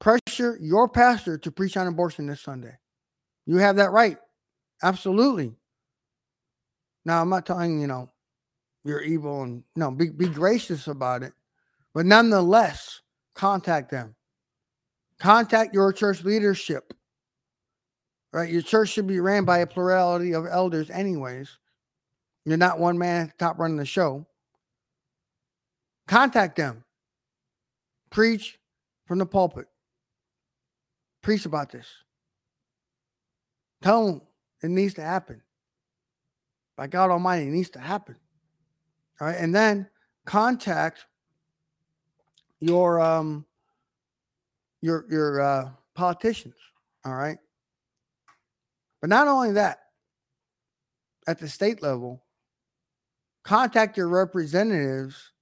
[0.00, 2.76] Pressure your pastor to preach on abortion this Sunday.
[3.46, 4.16] You have that right.
[4.82, 5.52] Absolutely.
[7.04, 8.10] Now, I'm not telling you know
[8.84, 11.32] you're evil and no, be, be gracious about it.
[11.94, 13.00] But nonetheless,
[13.34, 14.14] contact them.
[15.18, 16.92] Contact your church leadership.
[18.34, 18.50] Right?
[18.50, 21.56] Your church should be ran by a plurality of elders, anyways.
[22.44, 24.26] You're not one man top running the show.
[26.08, 26.82] Contact them.
[28.10, 28.58] Preach
[29.06, 29.66] from the pulpit.
[31.22, 31.86] Preach about this.
[33.82, 34.22] Tell them
[34.64, 35.40] it needs to happen.
[36.76, 38.16] By God Almighty, it needs to happen.
[39.20, 39.36] All right.
[39.38, 39.88] And then
[40.24, 41.06] contact
[42.58, 43.46] your um
[44.82, 46.56] your your uh politicians.
[47.04, 47.38] All right.
[49.04, 49.80] But not only that,
[51.26, 52.24] at the state level,
[53.44, 55.32] contact your representatives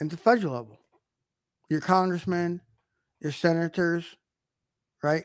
[0.00, 0.78] at the federal level,
[1.68, 2.62] your congressmen,
[3.20, 4.16] your senators,
[5.02, 5.24] right?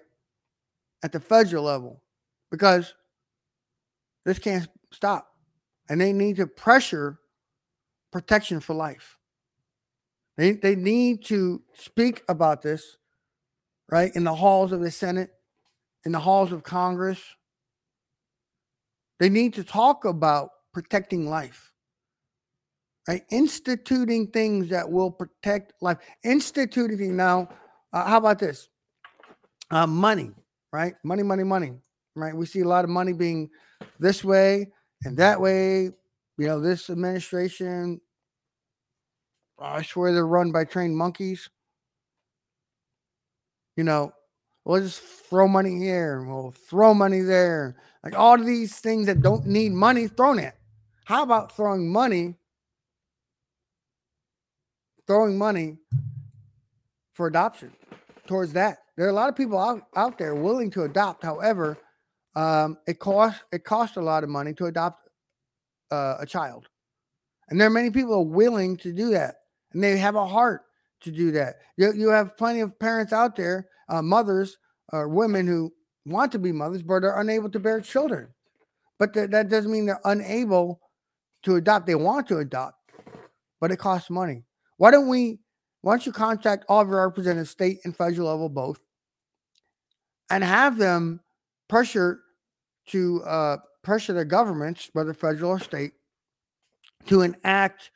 [1.01, 2.03] At the federal level,
[2.51, 2.93] because
[4.25, 5.25] this can't stop.
[5.87, 7.19] And they need to pressure
[8.11, 9.17] protection for life.
[10.35, 12.97] They, they need to speak about this,
[13.89, 15.29] right, in the halls of the Senate,
[16.05, 17.21] in the halls of Congress.
[19.19, 21.71] They need to talk about protecting life,
[23.07, 23.23] right?
[23.31, 25.97] Instituting things that will protect life.
[26.23, 27.49] Instituting now,
[27.91, 28.69] uh, how about this?
[29.71, 30.31] Uh, money,
[30.71, 30.93] right?
[31.03, 31.73] Money, money, money,
[32.15, 32.35] right?
[32.35, 33.49] We see a lot of money being
[33.99, 34.71] this way
[35.03, 35.91] and that way.
[36.37, 37.99] You know, this administration,
[39.59, 41.49] I swear they're run by trained monkeys.
[43.75, 44.13] You know,
[44.69, 47.75] we'll just throw money here, we'll throw money there.
[48.03, 50.57] Like all these things that don't need money thrown at.
[51.05, 52.35] How about throwing money,
[55.07, 55.77] throwing money
[57.13, 57.71] for adoption
[58.27, 58.77] towards that?
[58.95, 61.23] There are a lot of people out, out there willing to adopt.
[61.23, 61.79] However,
[62.35, 65.09] um, it costs it costs a lot of money to adopt
[65.89, 66.67] uh, a child,
[67.49, 69.37] and there are many people willing to do that,
[69.73, 70.61] and they have a heart
[71.01, 71.57] to do that.
[71.77, 74.57] You, you have plenty of parents out there, uh, mothers
[74.91, 75.73] or women who
[76.05, 78.29] want to be mothers but are unable to bear children.
[78.97, 80.81] But th- that doesn't mean they're unable
[81.43, 81.87] to adopt.
[81.87, 82.77] They want to adopt,
[83.61, 84.43] but it costs money.
[84.77, 85.39] Why don't we?
[85.81, 88.83] Why don't you contact all of your representatives, state and federal level both,
[90.29, 91.21] and have them
[91.69, 92.19] pressure
[92.87, 95.93] to uh, pressure their governments, whether federal or state,
[97.07, 97.91] to enact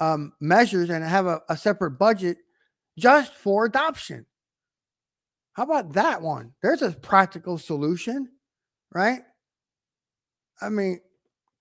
[0.00, 2.38] um, measures and have a, a separate budget
[2.98, 4.26] just for adoption.
[5.52, 6.52] How about that one?
[6.62, 8.28] There's a practical solution,
[8.92, 9.20] right?
[10.60, 11.00] I mean,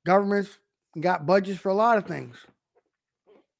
[0.06, 0.60] governments
[1.00, 2.38] got budgets for a lot of things.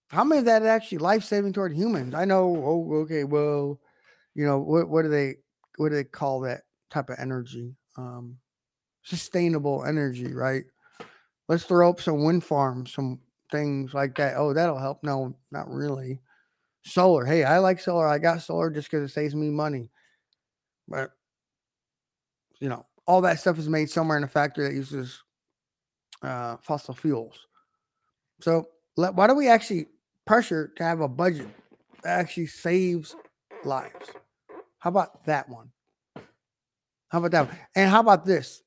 [0.10, 2.14] How many of that is actually life saving toward humans?
[2.14, 2.56] I know.
[2.56, 3.24] Oh, okay.
[3.24, 3.80] Well,
[4.36, 4.90] you know what?
[4.90, 5.36] What do they?
[5.78, 7.76] What do they call that type of energy?
[7.98, 8.38] Um,
[9.04, 10.64] sustainable energy, right?
[11.50, 13.20] Let's throw up some wind farms, some
[13.52, 14.36] things like that.
[14.38, 15.04] Oh, that'll help.
[15.04, 16.22] No, not really.
[16.88, 17.26] Solar.
[17.26, 18.08] Hey, I like solar.
[18.08, 19.92] I got solar just because it saves me money.
[20.88, 21.12] But
[22.60, 25.24] you know, all that stuff is made somewhere in a factory that uses
[26.22, 27.48] uh, fossil fuels.
[28.40, 29.88] So let, why don't we actually
[30.26, 31.50] pressure to have a budget
[32.04, 33.16] that actually saves
[33.64, 34.12] lives?
[34.80, 35.72] How about that one?
[37.10, 37.48] How about that?
[37.48, 37.58] One?
[37.76, 38.64] And how about this?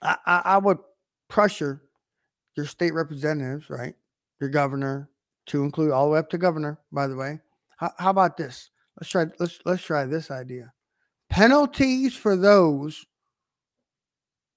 [0.00, 0.78] I, I, I would
[1.28, 1.82] pressure
[2.56, 3.94] your state representatives, right?
[4.40, 5.10] Your governor,
[5.48, 7.40] to include all the way up to governor, by the way.
[7.76, 8.70] How, how about this?
[8.98, 10.72] Let's try let's let's try this idea.
[11.30, 13.04] Penalties for those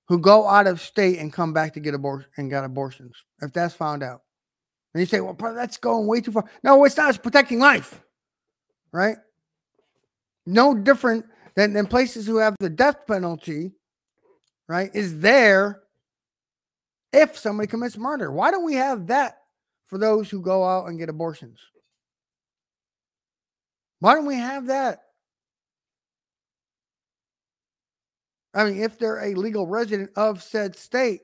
[0.07, 3.53] who go out of state and come back to get abortion and got abortions, if
[3.53, 4.21] that's found out.
[4.93, 6.49] And you say, well, bro, that's going way too far.
[6.63, 7.09] No, it's not.
[7.09, 8.01] It's protecting life,
[8.91, 9.17] right?
[10.45, 11.25] No different
[11.55, 13.71] than, than places who have the death penalty,
[14.67, 14.89] right?
[14.93, 15.81] Is there
[17.13, 18.31] if somebody commits murder.
[18.31, 19.40] Why don't we have that
[19.91, 21.59] for those who go out and get abortions?
[23.99, 25.01] Why don't we have that?
[28.53, 31.21] I mean, if they're a legal resident of said state,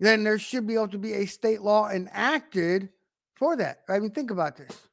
[0.00, 2.88] then there should be able to be a state law enacted
[3.34, 3.80] for that.
[3.88, 4.88] I mean, think about this.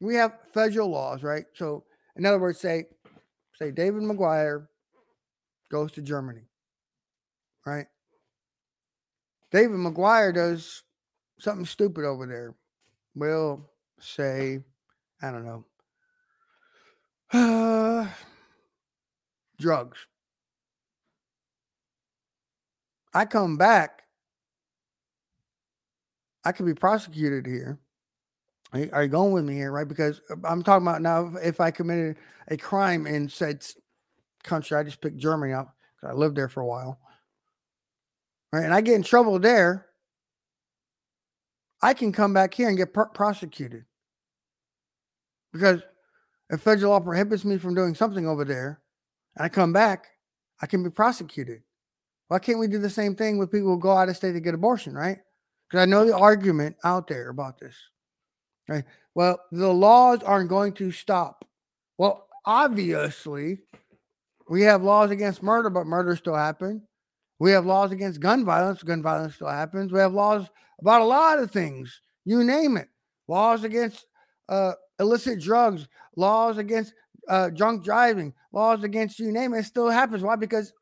[0.00, 1.46] We have federal laws, right?
[1.54, 2.84] So, in other words, say,
[3.54, 4.66] say David McGuire
[5.70, 6.44] goes to Germany,
[7.64, 7.86] right?
[9.50, 10.82] David McGuire does
[11.42, 12.54] something stupid over there.
[13.14, 14.60] We'll say,
[15.20, 15.64] I don't know,
[17.32, 18.06] uh,
[19.58, 19.98] drugs.
[23.14, 24.04] I come back,
[26.44, 27.78] I could be prosecuted here.
[28.72, 29.86] Are you, going with me here, right?
[29.86, 32.16] Because uh, I'm talking about now if I committed
[32.48, 33.66] a crime in said
[34.44, 36.98] country, I just picked Germany up because I lived there for a while,
[38.50, 38.64] right?
[38.64, 39.91] And I get in trouble there,
[41.82, 43.84] I can come back here and get pr- prosecuted
[45.52, 45.82] because
[46.50, 48.80] if federal law prohibits me from doing something over there,
[49.36, 50.06] and I come back,
[50.60, 51.62] I can be prosecuted.
[52.28, 54.40] Why can't we do the same thing with people who go out of state to
[54.40, 55.18] get abortion, right?
[55.68, 57.74] Because I know the argument out there about this.
[58.68, 58.84] Right.
[59.14, 61.44] Well, the laws aren't going to stop.
[61.98, 63.58] Well, obviously,
[64.48, 66.82] we have laws against murder, but murder still happen.
[67.42, 69.90] We have laws against gun violence, gun violence still happens.
[69.90, 70.46] We have laws
[70.78, 72.88] about a lot of things, you name it.
[73.26, 74.06] Laws against
[74.48, 76.94] uh, illicit drugs, laws against
[77.28, 80.22] uh, drunk driving, laws against you name it, it still happens.
[80.22, 80.36] Why?
[80.36, 80.72] Because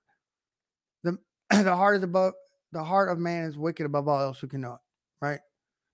[1.02, 1.16] the
[1.50, 2.34] the heart is above
[2.72, 5.24] the heart of man is wicked above all else who can know it.
[5.24, 5.40] Right?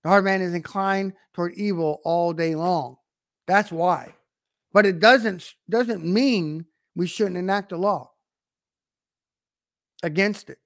[0.03, 2.97] The heart of man is inclined toward evil all day long.
[3.47, 4.15] That's why.
[4.73, 8.11] But it doesn't doesn't mean we shouldn't enact a law
[10.03, 10.59] against it.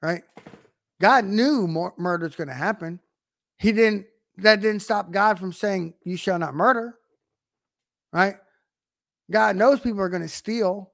[0.00, 0.22] Right?
[1.00, 3.00] God knew murder is going to happen.
[3.58, 4.06] He didn't
[4.38, 6.98] that didn't stop God from saying you shall not murder.
[8.12, 8.36] Right?
[9.30, 10.90] God knows people are going to steal,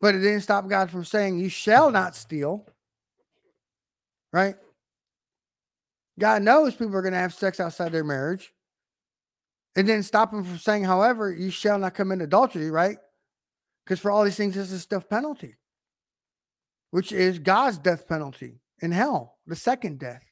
[0.00, 2.66] but it didn't stop God from saying you shall not steal.
[4.32, 4.54] Right?
[6.18, 8.52] God knows people are going to have sex outside their marriage.
[9.76, 12.98] It didn't stop him from saying, however, you shall not commit adultery, right?
[13.84, 15.54] Because for all these things, this is death penalty,
[16.90, 20.22] which is God's death penalty in hell, the second death.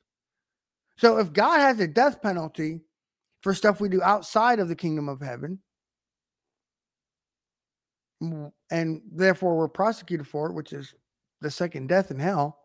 [0.97, 2.81] So if God has a death penalty
[3.40, 5.61] for stuff we do outside of the kingdom of heaven,
[8.71, 10.94] and therefore we're prosecuted for it, which is
[11.40, 12.59] the second death in hell,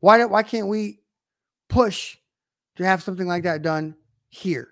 [0.00, 1.00] why, why can't we
[1.68, 2.16] push
[2.76, 3.94] to have something like that done
[4.30, 4.68] here?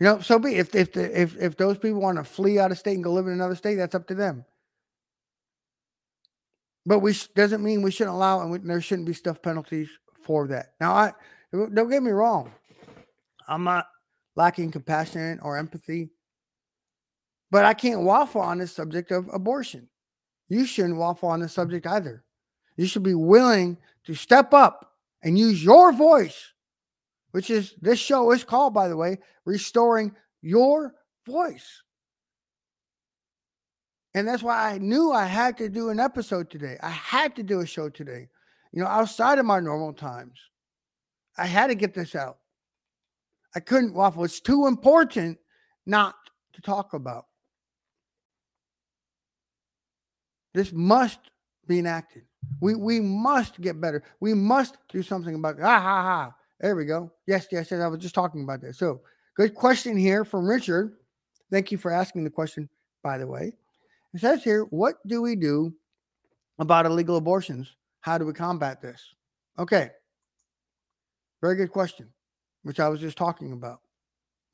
[0.00, 2.70] You know, so be if if the, if if those people want to flee out
[2.70, 4.44] of state and go live in another state, that's up to them.
[6.86, 9.90] But we sh- doesn't mean we shouldn't allow and we, there shouldn't be stuff penalties
[10.22, 10.74] for that.
[10.80, 11.12] Now, I
[11.52, 12.52] don't get me wrong,
[13.48, 13.86] I'm not
[14.36, 16.10] lacking compassion or empathy,
[17.50, 19.88] but I can't waffle on this subject of abortion.
[20.48, 22.24] You shouldn't waffle on the subject either.
[22.76, 26.52] You should be willing to step up and use your voice,
[27.32, 30.94] which is this show is called, by the way, restoring your
[31.26, 31.82] voice.
[34.16, 36.78] And that's why I knew I had to do an episode today.
[36.82, 38.28] I had to do a show today.
[38.72, 40.40] you know, outside of my normal times.
[41.36, 42.38] I had to get this out.
[43.54, 44.24] I couldn't waffle.
[44.24, 45.38] It's too important
[45.84, 46.14] not
[46.54, 47.26] to talk about.
[50.54, 51.20] This must
[51.66, 52.22] be enacted.
[52.62, 54.02] We we must get better.
[54.20, 55.62] We must do something about it.
[55.62, 56.34] Ah ha ha.
[56.60, 57.12] There we go.
[57.26, 57.80] Yes, yes, yes.
[57.80, 58.76] I was just talking about that.
[58.76, 59.02] So
[59.36, 60.96] good question here from Richard.
[61.50, 62.70] Thank you for asking the question,
[63.02, 63.52] by the way.
[64.16, 65.74] It says here, what do we do
[66.58, 67.76] about illegal abortions?
[68.00, 68.98] How do we combat this?
[69.58, 69.90] Okay.
[71.42, 72.08] Very good question,
[72.62, 73.80] which I was just talking about.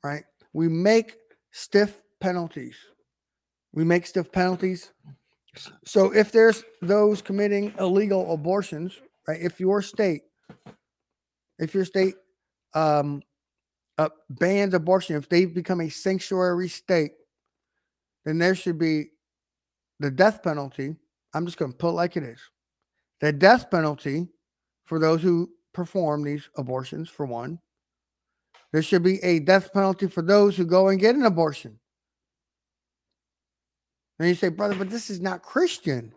[0.03, 0.25] Right?
[0.51, 1.15] We make
[1.51, 2.75] stiff penalties.
[3.71, 4.91] We make stiff penalties.
[5.85, 8.99] So if there's those committing illegal abortions,
[9.29, 9.39] right?
[9.41, 10.23] If your state,
[11.57, 12.15] if your state
[12.73, 13.23] um,
[13.97, 17.13] uh, bans abortion, if they become a sanctuary state,
[18.25, 19.05] then there should be
[20.03, 20.93] the death penalty.
[21.33, 22.39] I'm just going to put like it is.
[23.21, 24.27] The death penalty
[24.83, 27.57] for those who perform these abortions, for one.
[28.73, 31.79] There should be a death penalty for those who go and get an abortion.
[34.19, 36.13] And you say, brother, but this is not Christian.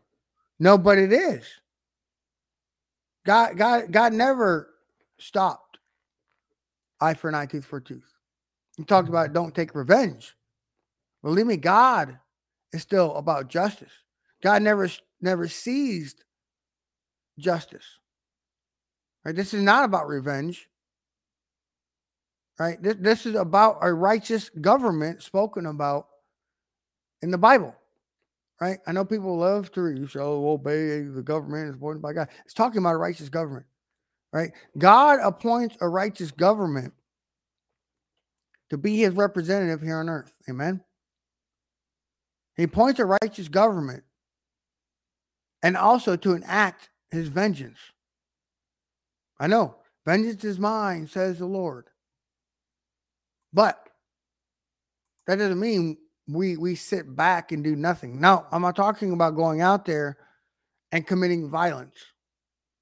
[0.58, 1.46] No, but it is.
[3.24, 4.70] God, God, God never
[5.18, 5.78] stopped
[7.00, 8.12] eye for an eye, tooth for a tooth.
[8.76, 10.34] He talked about don't take revenge.
[11.22, 12.18] Believe me, God
[12.76, 13.92] is still about justice.
[14.42, 14.88] God never
[15.20, 16.22] never seized
[17.38, 17.98] justice.
[19.24, 19.34] Right?
[19.34, 20.68] This is not about revenge.
[22.58, 22.80] Right?
[22.80, 26.06] This, this is about a righteous government spoken about
[27.22, 27.74] in the Bible.
[28.60, 28.78] Right?
[28.86, 32.28] I know people love to read, so obey the government is appointed by God.
[32.44, 33.66] It's talking about a righteous government.
[34.32, 34.52] Right?
[34.78, 36.94] God appoints a righteous government
[38.70, 40.32] to be his representative here on earth.
[40.48, 40.82] Amen.
[42.56, 44.04] He appoints a righteous government
[45.62, 47.78] and also to enact his vengeance.
[49.38, 49.76] I know,
[50.06, 51.86] vengeance is mine, says the Lord.
[53.52, 53.88] But
[55.26, 55.98] that doesn't mean
[56.28, 58.20] we we sit back and do nothing.
[58.20, 60.18] No, I'm not talking about going out there
[60.92, 61.96] and committing violence.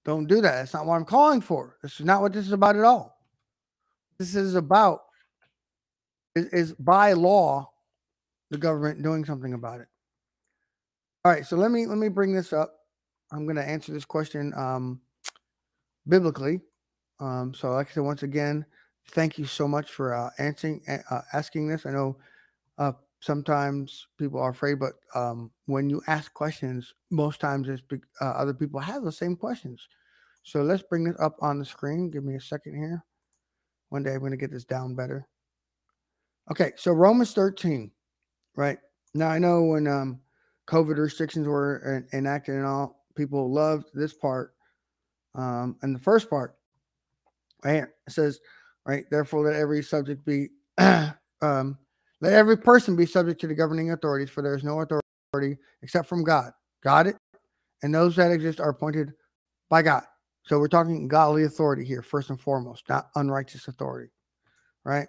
[0.05, 0.53] Don't do that.
[0.53, 1.77] That's not what I'm calling for.
[1.83, 3.19] This is not what this is about at all.
[4.19, 5.03] This is about
[6.35, 7.71] is, is by law
[8.55, 9.89] the government doing something about it.
[11.25, 12.75] All right, so let me let me bring this up.
[13.33, 15.01] I'm going to answer this question um,
[16.07, 16.61] biblically.
[17.21, 18.65] Um, so, like I said, once again,
[19.11, 21.87] thank you so much for uh, answering, uh, asking this.
[21.87, 22.17] I know
[22.79, 28.01] uh, sometimes people are afraid, but um, when you ask questions, most times it's be-
[28.21, 29.87] uh, other people have the same questions.
[30.43, 32.11] So let's bring this up on the screen.
[32.11, 33.03] Give me a second here.
[33.89, 35.27] One day I'm going to get this down better.
[36.51, 37.91] Okay, so Romans 13,
[38.57, 38.79] right?
[39.15, 40.21] Now I know when um,
[40.69, 44.55] COVID restrictions were en- enacted and all, people loved this part.
[45.35, 46.57] Um, and the first part,
[47.65, 48.41] right it says,
[48.87, 50.49] right, therefore let every subject be,
[50.79, 51.79] um,
[52.21, 56.09] let every person be subject to the governing authorities, for there is no authority except
[56.09, 56.53] from God.
[56.83, 57.17] Got it?
[57.83, 59.13] And those that exist are appointed
[59.69, 60.05] by God.
[60.45, 64.11] So we're talking godly authority here, first and foremost, not unrighteous authority,
[64.85, 65.09] right?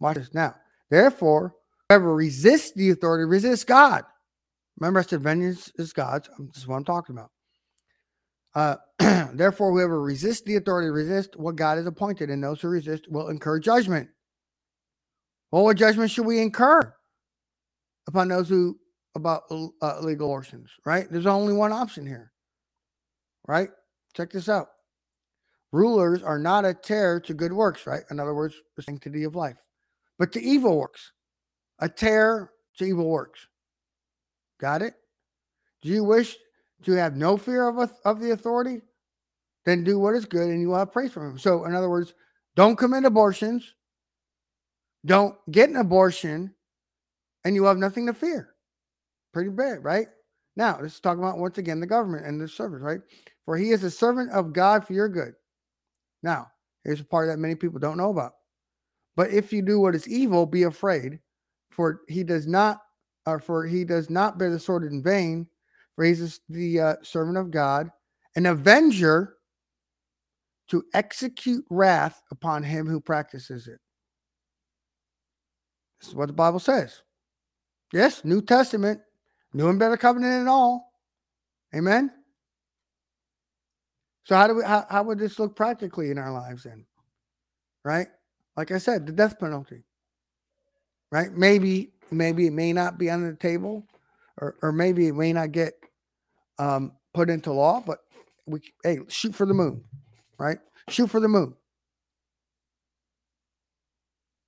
[0.00, 0.54] Watch this now.
[0.90, 1.54] Therefore,
[1.94, 4.04] whoever resists the authority resists God.
[4.78, 6.28] Remember, I said vengeance is God's.
[6.38, 7.30] This is what I'm talking about.
[9.00, 13.08] Uh, therefore, whoever resists the authority resists what God has appointed, and those who resist
[13.08, 14.08] will incur judgment.
[15.52, 16.92] Well, what judgment should we incur
[18.08, 18.76] upon those who
[19.14, 20.70] about uh, illegal abortions?
[20.84, 21.06] Right?
[21.08, 22.32] There's only one option here.
[23.46, 23.68] Right?
[24.16, 24.68] Check this out.
[25.70, 27.86] Rulers are not a terror to good works.
[27.86, 28.02] Right?
[28.10, 29.58] In other words, the sanctity of life,
[30.18, 31.12] but to evil works,
[31.78, 33.46] a terror to evil works.
[34.60, 34.94] Got it?
[35.82, 36.36] Do you wish
[36.84, 38.80] to have no fear of, of the authority?
[39.64, 41.38] Then do what is good and you will have praise from him.
[41.38, 42.14] So, in other words,
[42.54, 43.74] don't commit abortions,
[45.04, 46.54] don't get an abortion,
[47.44, 48.54] and you have nothing to fear.
[49.32, 50.06] Pretty bad, right?
[50.56, 53.00] Now, is talking about once again the government and the servants, right?
[53.44, 55.32] For he is a servant of God for your good.
[56.22, 56.46] Now,
[56.84, 58.32] here's a part that many people don't know about.
[59.16, 61.18] But if you do what is evil, be afraid,
[61.74, 62.80] for he does not
[63.26, 65.46] or for he does not bear the sword in vain,
[65.96, 66.04] for
[66.48, 67.90] the uh, servant of God,
[68.36, 69.34] an avenger
[70.68, 73.80] to execute wrath upon him who practices it.
[76.00, 77.02] This is what the Bible says.
[77.92, 79.00] Yes, New Testament,
[79.52, 80.92] new and better covenant and all.
[81.74, 82.10] Amen.
[84.24, 86.84] So how do we how, how would this look practically in our lives then?
[87.84, 88.08] Right?
[88.56, 89.84] Like I said, the death penalty.
[91.14, 91.32] Right?
[91.32, 93.86] Maybe maybe it may not be on the table
[94.38, 95.74] or, or maybe it may not get
[96.58, 98.00] um, put into law, but
[98.46, 99.84] we hey shoot for the moon,
[100.38, 100.58] right?
[100.88, 101.54] Shoot for the moon.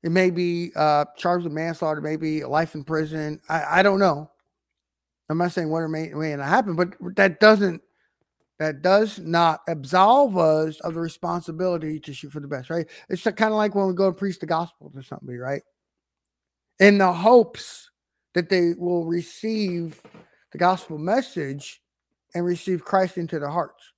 [0.02, 3.40] It may be uh, charged with manslaughter, maybe life in prison.
[3.48, 4.28] I, I don't know.
[5.30, 7.80] I'm not saying what may, may not happen, but that doesn't
[8.58, 12.88] that does not absolve us of the responsibility to shoot for the best, right?
[13.08, 15.62] It's kind of like when we go and preach the gospel to somebody, right?
[16.78, 17.90] In the hopes
[18.34, 20.02] that they will receive
[20.52, 21.80] the gospel message
[22.34, 23.92] and receive Christ into their hearts,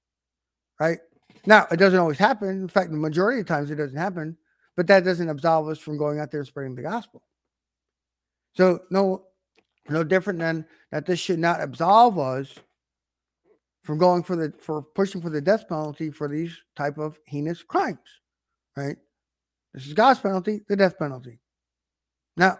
[0.78, 0.98] right?
[1.44, 2.48] Now, it doesn't always happen.
[2.48, 4.36] In fact, the majority of times it doesn't happen,
[4.76, 7.22] but that doesn't absolve us from going out there spreading the gospel.
[8.54, 9.24] So, no,
[9.88, 11.06] no different than that.
[11.06, 12.54] This should not absolve us
[13.82, 17.62] from going for the for pushing for the death penalty for these type of heinous
[17.62, 17.98] crimes,
[18.76, 18.96] right?
[19.72, 21.40] This is God's penalty, the death penalty.
[22.36, 22.58] Now,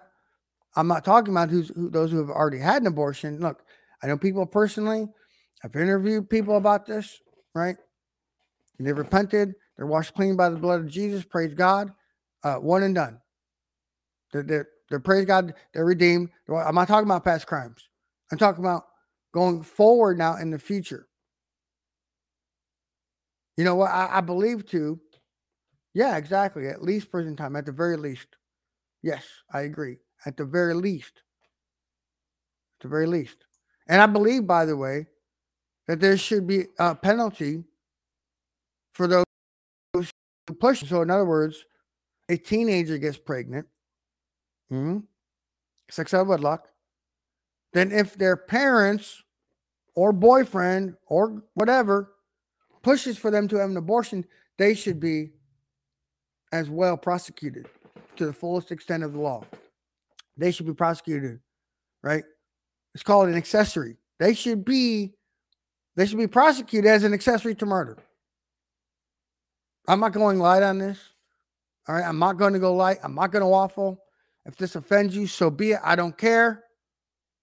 [0.76, 3.40] I'm not talking about who's who, those who have already had an abortion.
[3.40, 3.62] Look,
[4.02, 5.08] I know people personally.
[5.64, 7.20] I've interviewed people about this,
[7.54, 7.76] right?
[8.78, 9.54] They repented.
[9.76, 11.24] They're washed clean by the blood of Jesus.
[11.24, 11.90] Praise God.
[12.44, 13.20] Uh, one and done.
[14.32, 15.54] They're, they're, they're praise God.
[15.74, 16.30] They're redeemed.
[16.48, 17.88] I'm not talking about past crimes.
[18.30, 18.84] I'm talking about
[19.32, 21.08] going forward now in the future.
[23.56, 23.90] You know what?
[23.90, 25.00] I, I believe too.
[25.94, 26.68] Yeah, exactly.
[26.68, 28.28] At least prison time, at the very least.
[29.02, 29.96] Yes, I agree.
[30.26, 31.22] At the very least.
[32.78, 33.36] At the very least.
[33.88, 35.06] And I believe, by the way,
[35.86, 37.64] that there should be a penalty
[38.92, 39.24] for those
[39.94, 40.86] who push.
[40.86, 41.64] So, in other words,
[42.28, 43.66] a teenager gets pregnant,
[44.70, 44.98] hmm
[45.90, 46.68] sex out of wedlock,
[47.72, 49.22] then if their parents
[49.94, 52.12] or boyfriend or whatever
[52.82, 54.24] pushes for them to have an abortion,
[54.58, 55.30] they should be
[56.52, 57.68] as well prosecuted
[58.16, 59.44] to the fullest extent of the law.
[60.38, 61.40] They should be prosecuted,
[62.02, 62.24] right?
[62.94, 63.96] It's called an accessory.
[64.18, 65.12] They should be
[65.96, 67.98] they should be prosecuted as an accessory to murder.
[69.88, 70.98] I'm not going light on this.
[71.88, 72.04] All right.
[72.04, 72.98] I'm not going to go light.
[73.02, 74.00] I'm not going to waffle.
[74.46, 75.80] If this offends you, so be it.
[75.82, 76.64] I don't care.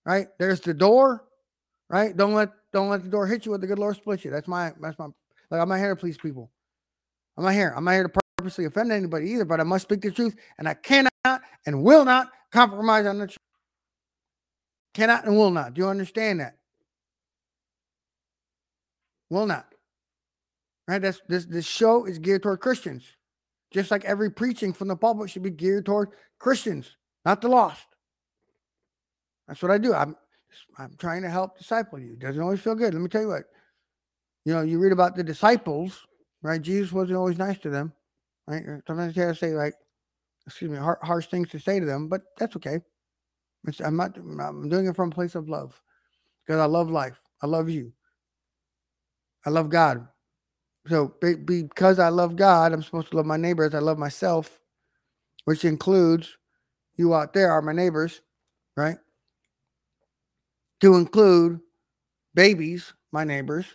[0.06, 0.28] Right?
[0.40, 1.26] There's the door.
[1.90, 2.16] Right?
[2.16, 4.32] Don't let don't let the door hit you with the good Lord split you.
[4.32, 5.08] That's my that's my
[5.52, 6.52] like I'm not here to please people.
[7.38, 7.74] I'm not here.
[7.76, 10.68] I'm not here to purposely offend anybody either, but I must speak the truth, and
[10.68, 11.12] I cannot
[11.66, 13.38] and will not compromise on the truth.
[14.94, 15.74] Cannot and will not.
[15.74, 16.58] Do you understand that?
[19.30, 19.68] Will not.
[20.88, 21.02] Right?
[21.02, 23.04] That's this this show is geared toward Christians.
[23.72, 26.96] Just like every preaching from the pulpit should be geared toward Christians,
[27.26, 27.84] not the lost.
[29.48, 29.94] That's what I do.
[29.94, 30.16] I'm
[30.78, 32.16] I'm trying to help disciple you.
[32.16, 32.94] Doesn't always feel good.
[32.94, 33.44] Let me tell you what.
[34.46, 36.06] You know, you read about the disciples,
[36.42, 36.62] right?
[36.62, 37.92] Jesus wasn't always nice to them,
[38.48, 38.64] right?
[38.88, 39.74] Sometimes he had to say like,
[40.48, 42.80] excuse me, har- harsh things to say to them, but that's okay.
[43.68, 44.18] It's, I'm not.
[44.18, 45.82] I'm doing it from a place of love
[46.46, 47.22] because I love life.
[47.44, 47.94] I love you.
[49.46, 50.08] I love God.
[50.88, 53.76] So be, because I love God, I'm supposed to love my neighbors.
[53.76, 54.60] I love myself,
[55.46, 56.38] which includes
[56.98, 58.22] you out there are my neighbors,
[58.78, 58.98] right?
[60.82, 61.60] To include
[62.36, 63.66] babies, my neighbors.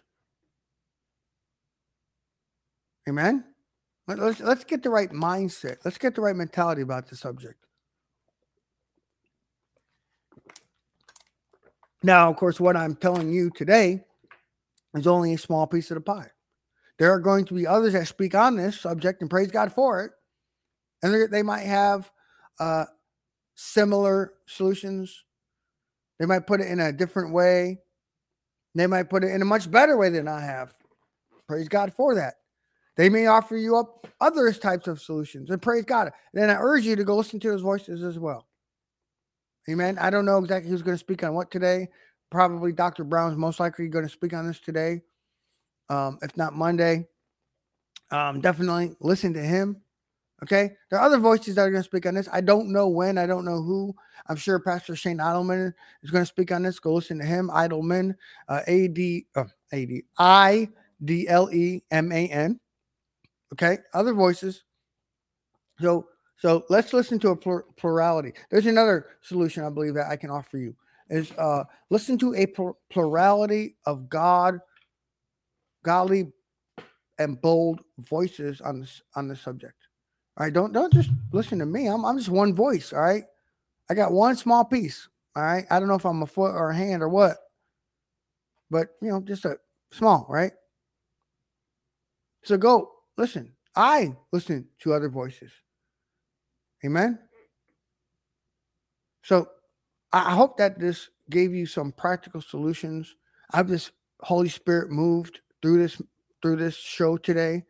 [3.08, 3.44] Amen.
[4.10, 5.78] Let, let's let's get the right mindset.
[5.84, 7.66] Let's get the right mentality about the subject.
[12.02, 14.04] Now, of course, what I'm telling you today
[14.94, 16.30] is only a small piece of the pie.
[16.98, 20.04] There are going to be others that speak on this subject and praise God for
[20.04, 20.12] it.
[21.02, 22.10] And they- they might have
[22.60, 22.86] uh,
[23.56, 25.24] similar solutions.
[26.20, 27.82] They might put it in a different way.
[28.74, 30.74] They might put it in a much better way than I have.
[31.48, 32.36] Praise God for that.
[33.00, 36.10] They may offer you up other types of solutions and praise God.
[36.34, 38.46] Then I urge you to go listen to those voices as well.
[39.70, 39.96] Amen.
[39.98, 41.88] I don't know exactly who's going to speak on what today.
[42.30, 43.04] Probably Dr.
[43.04, 45.00] Brown's most likely going to speak on this today.
[45.88, 47.08] Um, if not Monday,
[48.10, 49.80] um, definitely listen to him.
[50.42, 50.72] Okay.
[50.90, 52.28] There are other voices that are going to speak on this.
[52.30, 53.16] I don't know when.
[53.16, 53.94] I don't know who.
[54.26, 55.72] I'm sure Pastor Shane Idleman
[56.02, 56.78] is going to speak on this.
[56.78, 57.48] Go listen to him.
[57.48, 58.14] Idleman,
[58.46, 60.68] uh, A D uh, A D I
[61.02, 62.60] D L E M A N.
[63.52, 63.78] Okay.
[63.94, 64.64] Other voices.
[65.80, 66.06] So
[66.40, 68.32] so let's listen to a plur- plurality.
[68.50, 70.74] There's another solution I believe that I can offer you
[71.10, 74.58] is uh, listen to a plur- plurality of God,
[75.84, 76.32] godly,
[77.18, 79.74] and bold voices on this on the subject.
[80.38, 81.88] All right, don't don't just listen to me.
[81.88, 82.94] I'm I'm just one voice.
[82.94, 83.24] All right,
[83.90, 85.08] I got one small piece.
[85.36, 87.36] All right, I don't know if I'm a foot or a hand or what,
[88.70, 89.58] but you know, just a
[89.90, 90.52] small, right?
[92.44, 93.52] So go listen.
[93.76, 95.52] I listen to other voices.
[96.84, 97.18] Amen.
[99.22, 99.48] So
[100.12, 103.14] I hope that this gave you some practical solutions.
[103.52, 106.00] I've just Holy Spirit moved through this
[106.42, 107.64] through this show today.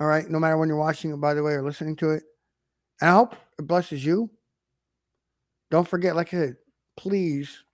[0.00, 2.22] All right, no matter when you're watching it, by the way, or listening to it.
[3.00, 4.30] And I hope it blesses you.
[5.70, 6.56] Don't forget, like I said,
[6.96, 7.64] please,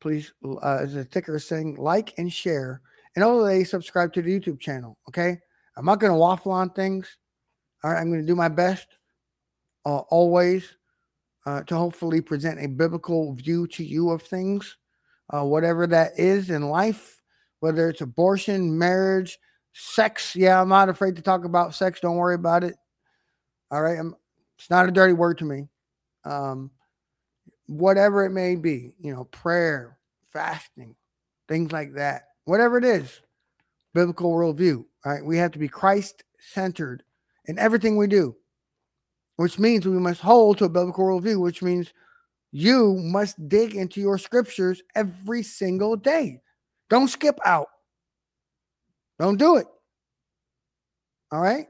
[0.00, 2.80] please, uh, as the ticker is saying, like and share.
[3.14, 4.96] And also, they subscribe to the YouTube channel.
[5.08, 5.38] Okay.
[5.76, 7.16] I'm not going to waffle on things.
[7.82, 8.00] All right.
[8.00, 8.86] I'm going to do my best
[9.84, 10.76] uh, always
[11.46, 14.76] uh, to hopefully present a biblical view to you of things,
[15.30, 17.20] uh, whatever that is in life,
[17.60, 19.38] whether it's abortion, marriage,
[19.72, 20.36] sex.
[20.36, 22.00] Yeah, I'm not afraid to talk about sex.
[22.00, 22.76] Don't worry about it.
[23.70, 23.98] All right.
[23.98, 24.14] I'm,
[24.58, 25.68] it's not a dirty word to me.
[26.24, 26.70] Um,
[27.66, 29.98] whatever it may be, you know, prayer,
[30.32, 30.94] fasting,
[31.48, 33.20] things like that, whatever it is,
[33.94, 34.84] biblical worldview.
[35.04, 35.24] Right.
[35.24, 37.02] We have to be Christ centered
[37.46, 38.36] in everything we do,
[39.36, 41.92] which means we must hold to a biblical worldview, which means
[42.52, 46.40] you must dig into your scriptures every single day.
[46.90, 47.68] Don't skip out.
[49.18, 49.66] Don't do it.
[51.32, 51.66] All right.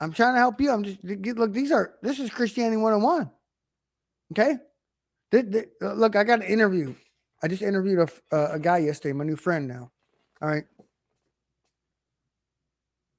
[0.00, 0.70] I'm trying to help you.
[0.70, 1.52] I'm just look.
[1.52, 3.30] These are this is Christianity 101.
[4.32, 4.58] Okay.
[5.80, 6.94] Look, I got an interview.
[7.42, 9.90] I just interviewed a, a guy yesterday, my new friend now.
[10.42, 10.64] All right.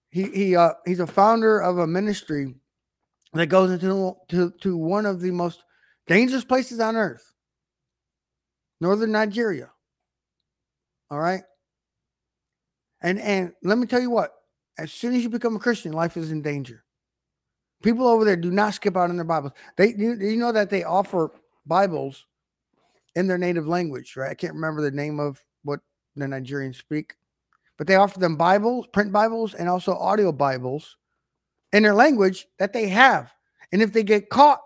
[0.09, 2.55] He he uh he's a founder of a ministry
[3.33, 5.63] that goes into to, to one of the most
[6.07, 7.33] dangerous places on earth.
[8.79, 9.71] Northern Nigeria.
[11.09, 11.43] All right.
[13.01, 14.31] And and let me tell you what,
[14.77, 16.83] as soon as you become a Christian, life is in danger.
[17.83, 19.51] People over there do not skip out on their Bibles.
[19.77, 21.31] They you, you know that they offer
[21.65, 22.25] Bibles
[23.15, 24.31] in their native language, right?
[24.31, 25.79] I can't remember the name of what
[26.19, 27.15] the Nigerians speak,
[27.77, 30.97] but they offer them Bibles, print Bibles, and also audio Bibles
[31.73, 33.33] in their language that they have.
[33.71, 34.61] And if they get caught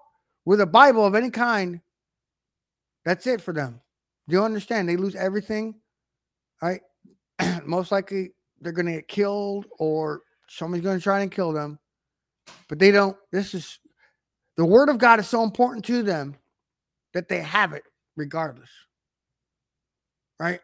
[0.45, 1.81] with a Bible of any kind,
[3.03, 3.81] that's it for them.
[4.27, 4.87] Do you understand?
[4.87, 5.75] They lose everything.
[6.61, 6.81] Right?
[7.65, 11.79] Most likely they're going to get killed or somebody's going to try and kill them.
[12.67, 13.17] But they don't.
[13.31, 13.79] This is
[14.57, 16.35] the word of God is so important to them
[17.13, 17.83] that they have it
[18.15, 18.69] regardless.
[20.39, 20.59] Right?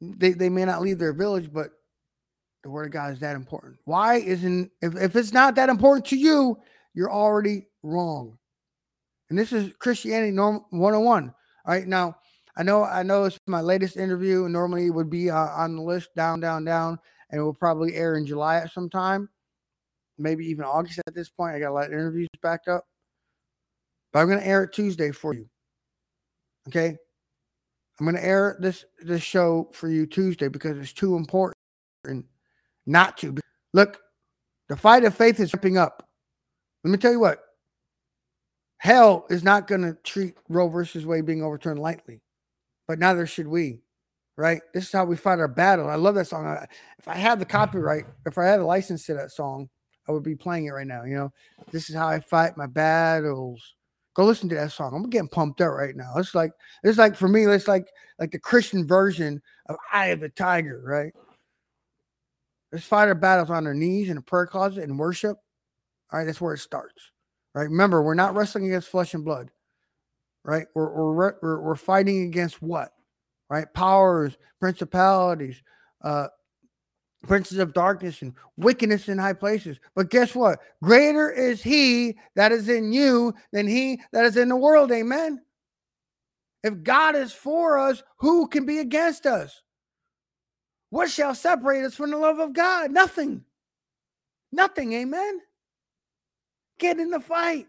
[0.00, 1.70] They, they may not leave their village, but
[2.62, 3.76] the word of God is that important.
[3.84, 6.58] Why isn't if, if it's not that important to you,
[6.94, 8.38] you're already wrong.
[9.30, 11.24] And this is Christianity norm 101.
[11.28, 11.34] All
[11.66, 11.86] right.
[11.86, 12.16] Now,
[12.56, 14.48] I know I know it's my latest interview.
[14.48, 16.98] Normally it would be uh, on the list down, down, down,
[17.30, 19.28] and it will probably air in July at some time,
[20.18, 21.54] maybe even August at this point.
[21.54, 22.84] I got a lot of interviews backed up.
[24.12, 25.48] But I'm gonna air it Tuesday for you.
[26.68, 26.96] Okay.
[27.98, 31.56] I'm gonna air this this show for you Tuesday because it's too important
[32.86, 33.34] not to.
[33.72, 34.00] Look,
[34.68, 36.08] the fight of faith is ripping up.
[36.84, 37.40] Let me tell you what.
[38.78, 42.20] Hell is not going to treat Roe versus Wade being overturned lightly,
[42.86, 43.80] but neither should we.
[44.36, 44.60] Right?
[44.74, 45.88] This is how we fight our battle.
[45.88, 46.46] I love that song.
[46.46, 46.68] I-
[46.98, 49.70] If I had the copyright, if I had a license to that song,
[50.06, 51.04] I would be playing it right now.
[51.04, 51.32] You know,
[51.70, 53.75] this is how I fight my battles.
[54.16, 54.94] Go listen to that song.
[54.94, 56.14] I'm getting pumped up right now.
[56.16, 56.50] It's like
[56.82, 57.86] it's like for me, it's like
[58.18, 61.12] like the Christian version of Eye of the Tiger, right?
[62.72, 65.36] Let's fight our battles on our knees in a prayer closet and worship.
[66.10, 67.10] All right, that's where it starts.
[67.54, 67.64] Right?
[67.64, 69.50] Remember, we're not wrestling against flesh and blood.
[70.44, 70.66] Right?
[70.74, 72.92] We're we're we're, we're fighting against what?
[73.50, 73.66] Right?
[73.74, 75.62] Powers, principalities,
[76.02, 76.28] uh,
[77.26, 79.78] princes of darkness, and wickedness in high places.
[79.94, 80.60] But guess what?
[80.82, 84.92] Greater is He that is in you than He that is in the world.
[84.92, 85.42] Amen.
[86.62, 89.62] If God is for us, who can be against us?
[90.90, 92.90] What shall separate us from the love of God?
[92.90, 93.44] Nothing.
[94.52, 94.92] Nothing.
[94.94, 95.40] Amen.
[96.78, 97.66] Get in the fight.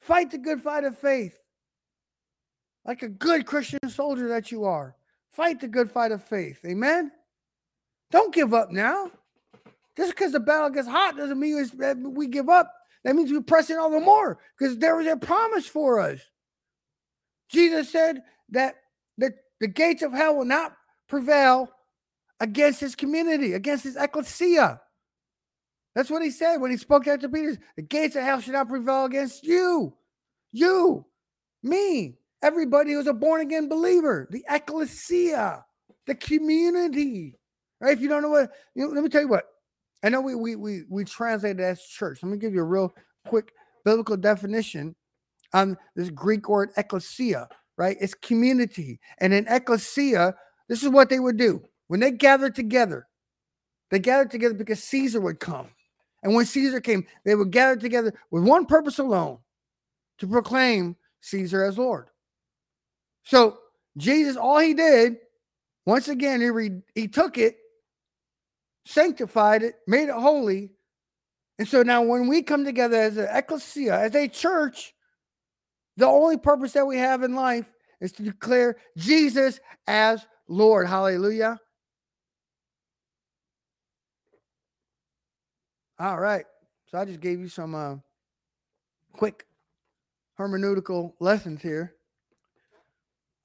[0.00, 1.38] Fight the good fight of faith.
[2.84, 4.96] Like a good Christian soldier that you are.
[5.30, 6.58] Fight the good fight of faith.
[6.66, 7.12] Amen.
[8.10, 9.10] Don't give up now.
[9.96, 11.68] Just because the battle gets hot doesn't mean
[12.14, 12.72] we give up.
[13.04, 16.20] That means we press in all the more because there was a promise for us.
[17.48, 18.76] Jesus said that
[19.16, 20.72] the, the gates of hell will not
[21.08, 21.70] prevail
[22.40, 24.80] against his community, against his ecclesia.
[25.94, 27.58] That's what he said when he spoke that to Peter.
[27.76, 29.94] The gates of hell should not prevail against you,
[30.52, 31.06] you,
[31.62, 35.64] me, everybody who's a born again believer, the ecclesia,
[36.06, 37.37] the community.
[37.80, 37.92] Right?
[37.96, 39.44] If you don't know what, you know, let me tell you what.
[40.04, 42.22] I know we we we we translate it as church.
[42.22, 42.94] Let me give you a real
[43.26, 43.52] quick
[43.84, 44.96] biblical definition
[45.54, 47.48] on this Greek word ecclesia.
[47.78, 47.96] Right?
[48.00, 50.34] It's community, and in ecclesia,
[50.68, 53.08] this is what they would do when they gathered together.
[53.90, 55.68] They gathered together because Caesar would come.
[56.22, 59.38] And when Caesar came, they would gather together with one purpose alone
[60.18, 62.08] to proclaim Caesar as Lord.
[63.24, 63.58] So,
[63.98, 65.18] Jesus, all he did
[65.86, 67.58] Once again, he, re- he took it,
[68.88, 70.70] sanctified it, made it holy.
[71.58, 74.94] And so now when we come together as an ecclesia, as a church,
[75.98, 77.70] the only purpose that we have in life
[78.00, 80.86] is to declare Jesus as Lord.
[80.86, 81.60] Hallelujah.
[85.98, 86.46] All right.
[86.90, 87.96] So I just gave you some uh,
[89.12, 89.44] quick
[90.38, 91.94] hermeneutical lessons here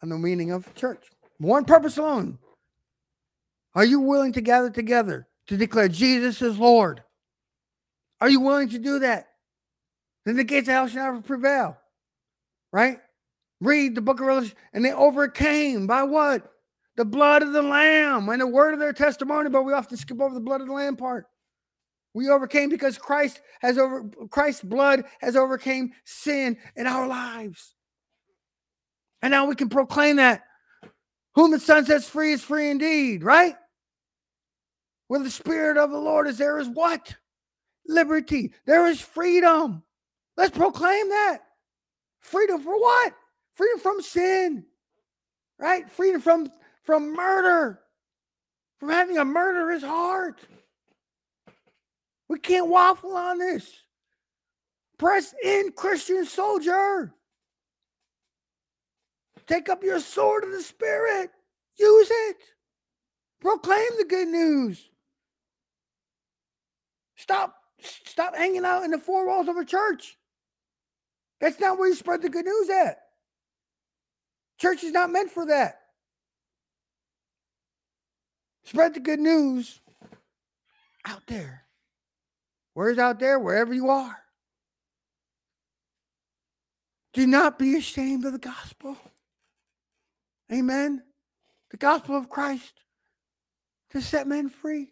[0.02, 1.04] on the meaning of church.
[1.39, 2.38] One purpose alone.
[3.76, 7.04] Are you willing to gather together to declare Jesus is Lord?
[8.20, 9.28] Are you willing to do that?
[10.26, 11.78] Then the gates of hell shall never prevail.
[12.72, 12.97] Right?
[13.62, 14.58] Read the book of Revelation.
[14.74, 16.51] And they overcame by what?
[16.95, 19.49] The blood of the Lamb and the word of their testimony.
[19.49, 21.28] But we often skip over the blood of the Lamb part.
[22.16, 27.76] We overcame because Christ has over Christ's blood has overcame sin in our lives.
[29.22, 30.43] And now we can proclaim that
[31.36, 33.56] whom the Son sets free is free indeed, right?
[35.14, 37.16] Where the Spirit of the Lord is, there is what?
[37.88, 38.51] Liberty.
[38.66, 39.84] There is freedom.
[40.38, 41.38] Let's proclaim that.
[42.20, 43.14] Freedom for what?
[43.53, 44.66] Freedom from sin,
[45.59, 45.88] right?
[45.88, 46.51] Freedom from
[46.82, 47.80] from murder,
[48.80, 50.41] from having a murderous heart.
[52.28, 53.72] We can't waffle on this.
[54.97, 57.14] Press in, Christian soldier.
[59.45, 61.30] Take up your sword of the Spirit.
[61.78, 62.38] Use it.
[63.41, 64.89] Proclaim the good news.
[67.16, 67.55] Stop,
[68.05, 70.18] stop hanging out in the four walls of a church.
[71.39, 72.99] That's not where you spread the good news at.
[74.59, 75.80] Church is not meant for that.
[78.64, 79.82] Spread the good news
[81.05, 81.64] out there.
[82.74, 83.38] Where's out there?
[83.39, 84.18] Wherever you are.
[87.14, 88.97] Do not be ashamed of the gospel.
[90.51, 91.03] Amen.
[91.70, 92.84] The gospel of Christ
[93.91, 94.91] to set men free,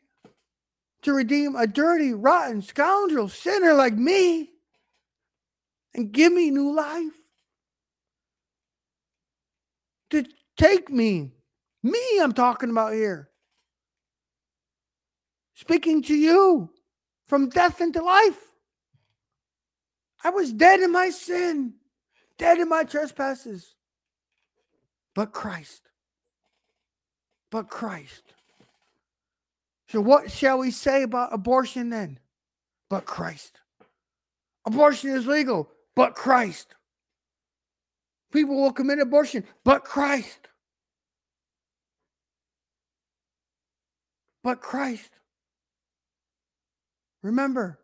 [1.03, 4.51] to redeem a dirty, rotten scoundrel, sinner like me,
[5.93, 7.13] and give me new life.
[10.11, 10.25] To
[10.57, 11.31] take me,
[11.83, 13.29] me, I'm talking about here.
[15.55, 16.69] Speaking to you
[17.27, 18.39] from death into life.
[20.23, 21.75] I was dead in my sin,
[22.37, 23.75] dead in my trespasses.
[25.15, 25.81] But Christ.
[27.49, 28.30] But Christ.
[29.91, 32.17] So, what shall we say about abortion then?
[32.89, 33.59] But Christ.
[34.65, 36.75] Abortion is legal, but Christ.
[38.31, 40.47] People will commit abortion, but Christ.
[44.43, 45.09] But Christ.
[47.21, 47.79] Remember,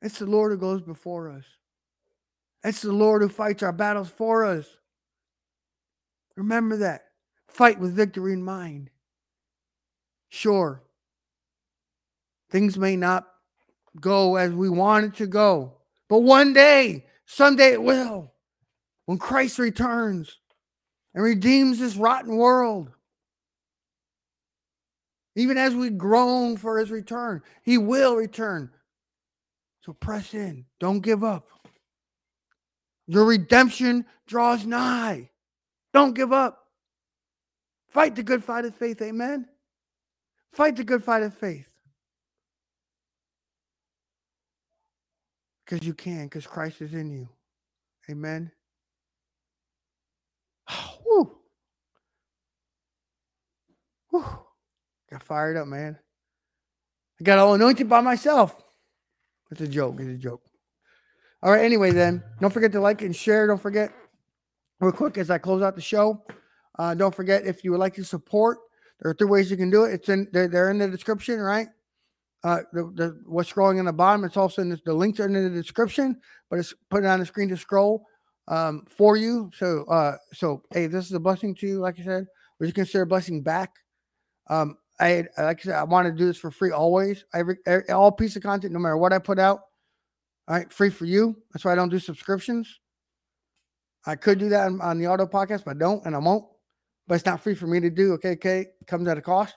[0.00, 1.44] it's the Lord who goes before us.
[2.64, 4.66] It's the Lord who fights our battles for us.
[6.36, 7.02] Remember that.
[7.46, 8.90] Fight with victory in mind.
[10.34, 10.82] Sure,
[12.50, 13.28] things may not
[14.00, 15.74] go as we want it to go,
[16.08, 18.32] but one day, someday it will.
[19.04, 20.38] When Christ returns
[21.12, 22.88] and redeems this rotten world.
[25.36, 28.70] Even as we groan for his return, he will return.
[29.82, 30.64] So press in.
[30.80, 31.46] Don't give up.
[33.06, 35.28] Your redemption draws nigh.
[35.92, 36.68] Don't give up.
[37.88, 39.02] Fight the good fight of faith.
[39.02, 39.46] Amen.
[40.52, 41.68] Fight the good fight of faith.
[45.64, 47.28] Because you can, because Christ is in you.
[48.10, 48.52] Amen.
[51.06, 51.38] Woo.
[54.12, 54.24] Woo.
[55.10, 55.98] Got fired up, man.
[57.20, 58.62] I got all anointed by myself.
[59.50, 59.96] It's a joke.
[60.00, 60.42] It's a joke.
[61.42, 61.64] All right.
[61.64, 63.46] Anyway, then, don't forget to like and share.
[63.46, 63.92] Don't forget,
[64.80, 66.22] real quick, as I close out the show,
[66.78, 68.58] uh, don't forget if you would like to support,
[69.02, 69.94] there are three ways you can do it.
[69.94, 71.66] It's in they're, they're in the description, right?
[72.44, 74.24] Uh, the, the what's scrolling in the bottom.
[74.24, 77.18] It's also in the, the links are in the description, but it's put it on
[77.18, 78.06] the screen to scroll
[78.48, 79.50] um, for you.
[79.54, 81.80] So, uh, so hey, this is a blessing to you.
[81.80, 82.26] Like I said,
[82.58, 83.70] would you consider blessing back?
[84.48, 87.24] Um, I like I said, I want to do this for free always.
[87.34, 89.62] Every, every all piece of content, no matter what I put out,
[90.46, 91.36] all right, free for you.
[91.52, 92.78] That's why I don't do subscriptions.
[94.06, 96.44] I could do that on, on the auto podcast, but I don't, and I won't.
[97.06, 98.12] But it's not free for me to do.
[98.14, 99.54] Okay, okay, comes at a cost.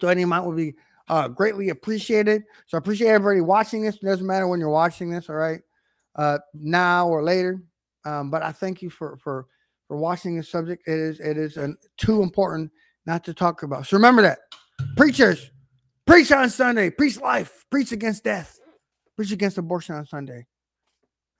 [0.00, 0.74] So any amount would be
[1.08, 2.42] uh, greatly appreciated.
[2.66, 3.96] So I appreciate everybody watching this.
[3.96, 5.60] It doesn't matter when you're watching this, all right,
[6.16, 7.62] uh, now or later.
[8.04, 9.46] Um, but I thank you for for
[9.86, 10.82] for watching this subject.
[10.86, 12.70] It is it is an, too important
[13.06, 13.86] not to talk about.
[13.86, 14.38] So remember that
[14.96, 15.50] preachers
[16.06, 18.58] preach on Sunday, preach life, preach against death,
[19.16, 20.46] preach against abortion on Sunday.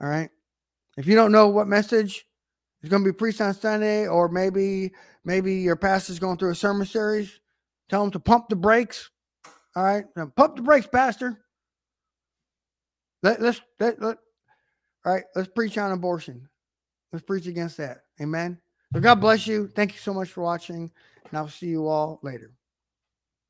[0.01, 0.31] All right.
[0.97, 2.27] If you don't know what message
[2.83, 4.93] it's going to be preached on Sunday, or maybe
[5.25, 7.41] maybe your pastor's going through a sermon series.
[7.89, 9.11] Tell him to pump the brakes.
[9.77, 11.39] All right, now pump the brakes, Pastor.
[13.23, 14.19] Let, let's let, let
[15.05, 15.25] all right.
[15.35, 16.49] Let's preach on abortion.
[17.13, 17.99] Let's preach against that.
[18.21, 18.59] Amen.
[18.93, 19.69] So God bless you.
[19.69, 20.91] Thank you so much for watching,
[21.29, 22.53] and I'll see you all later.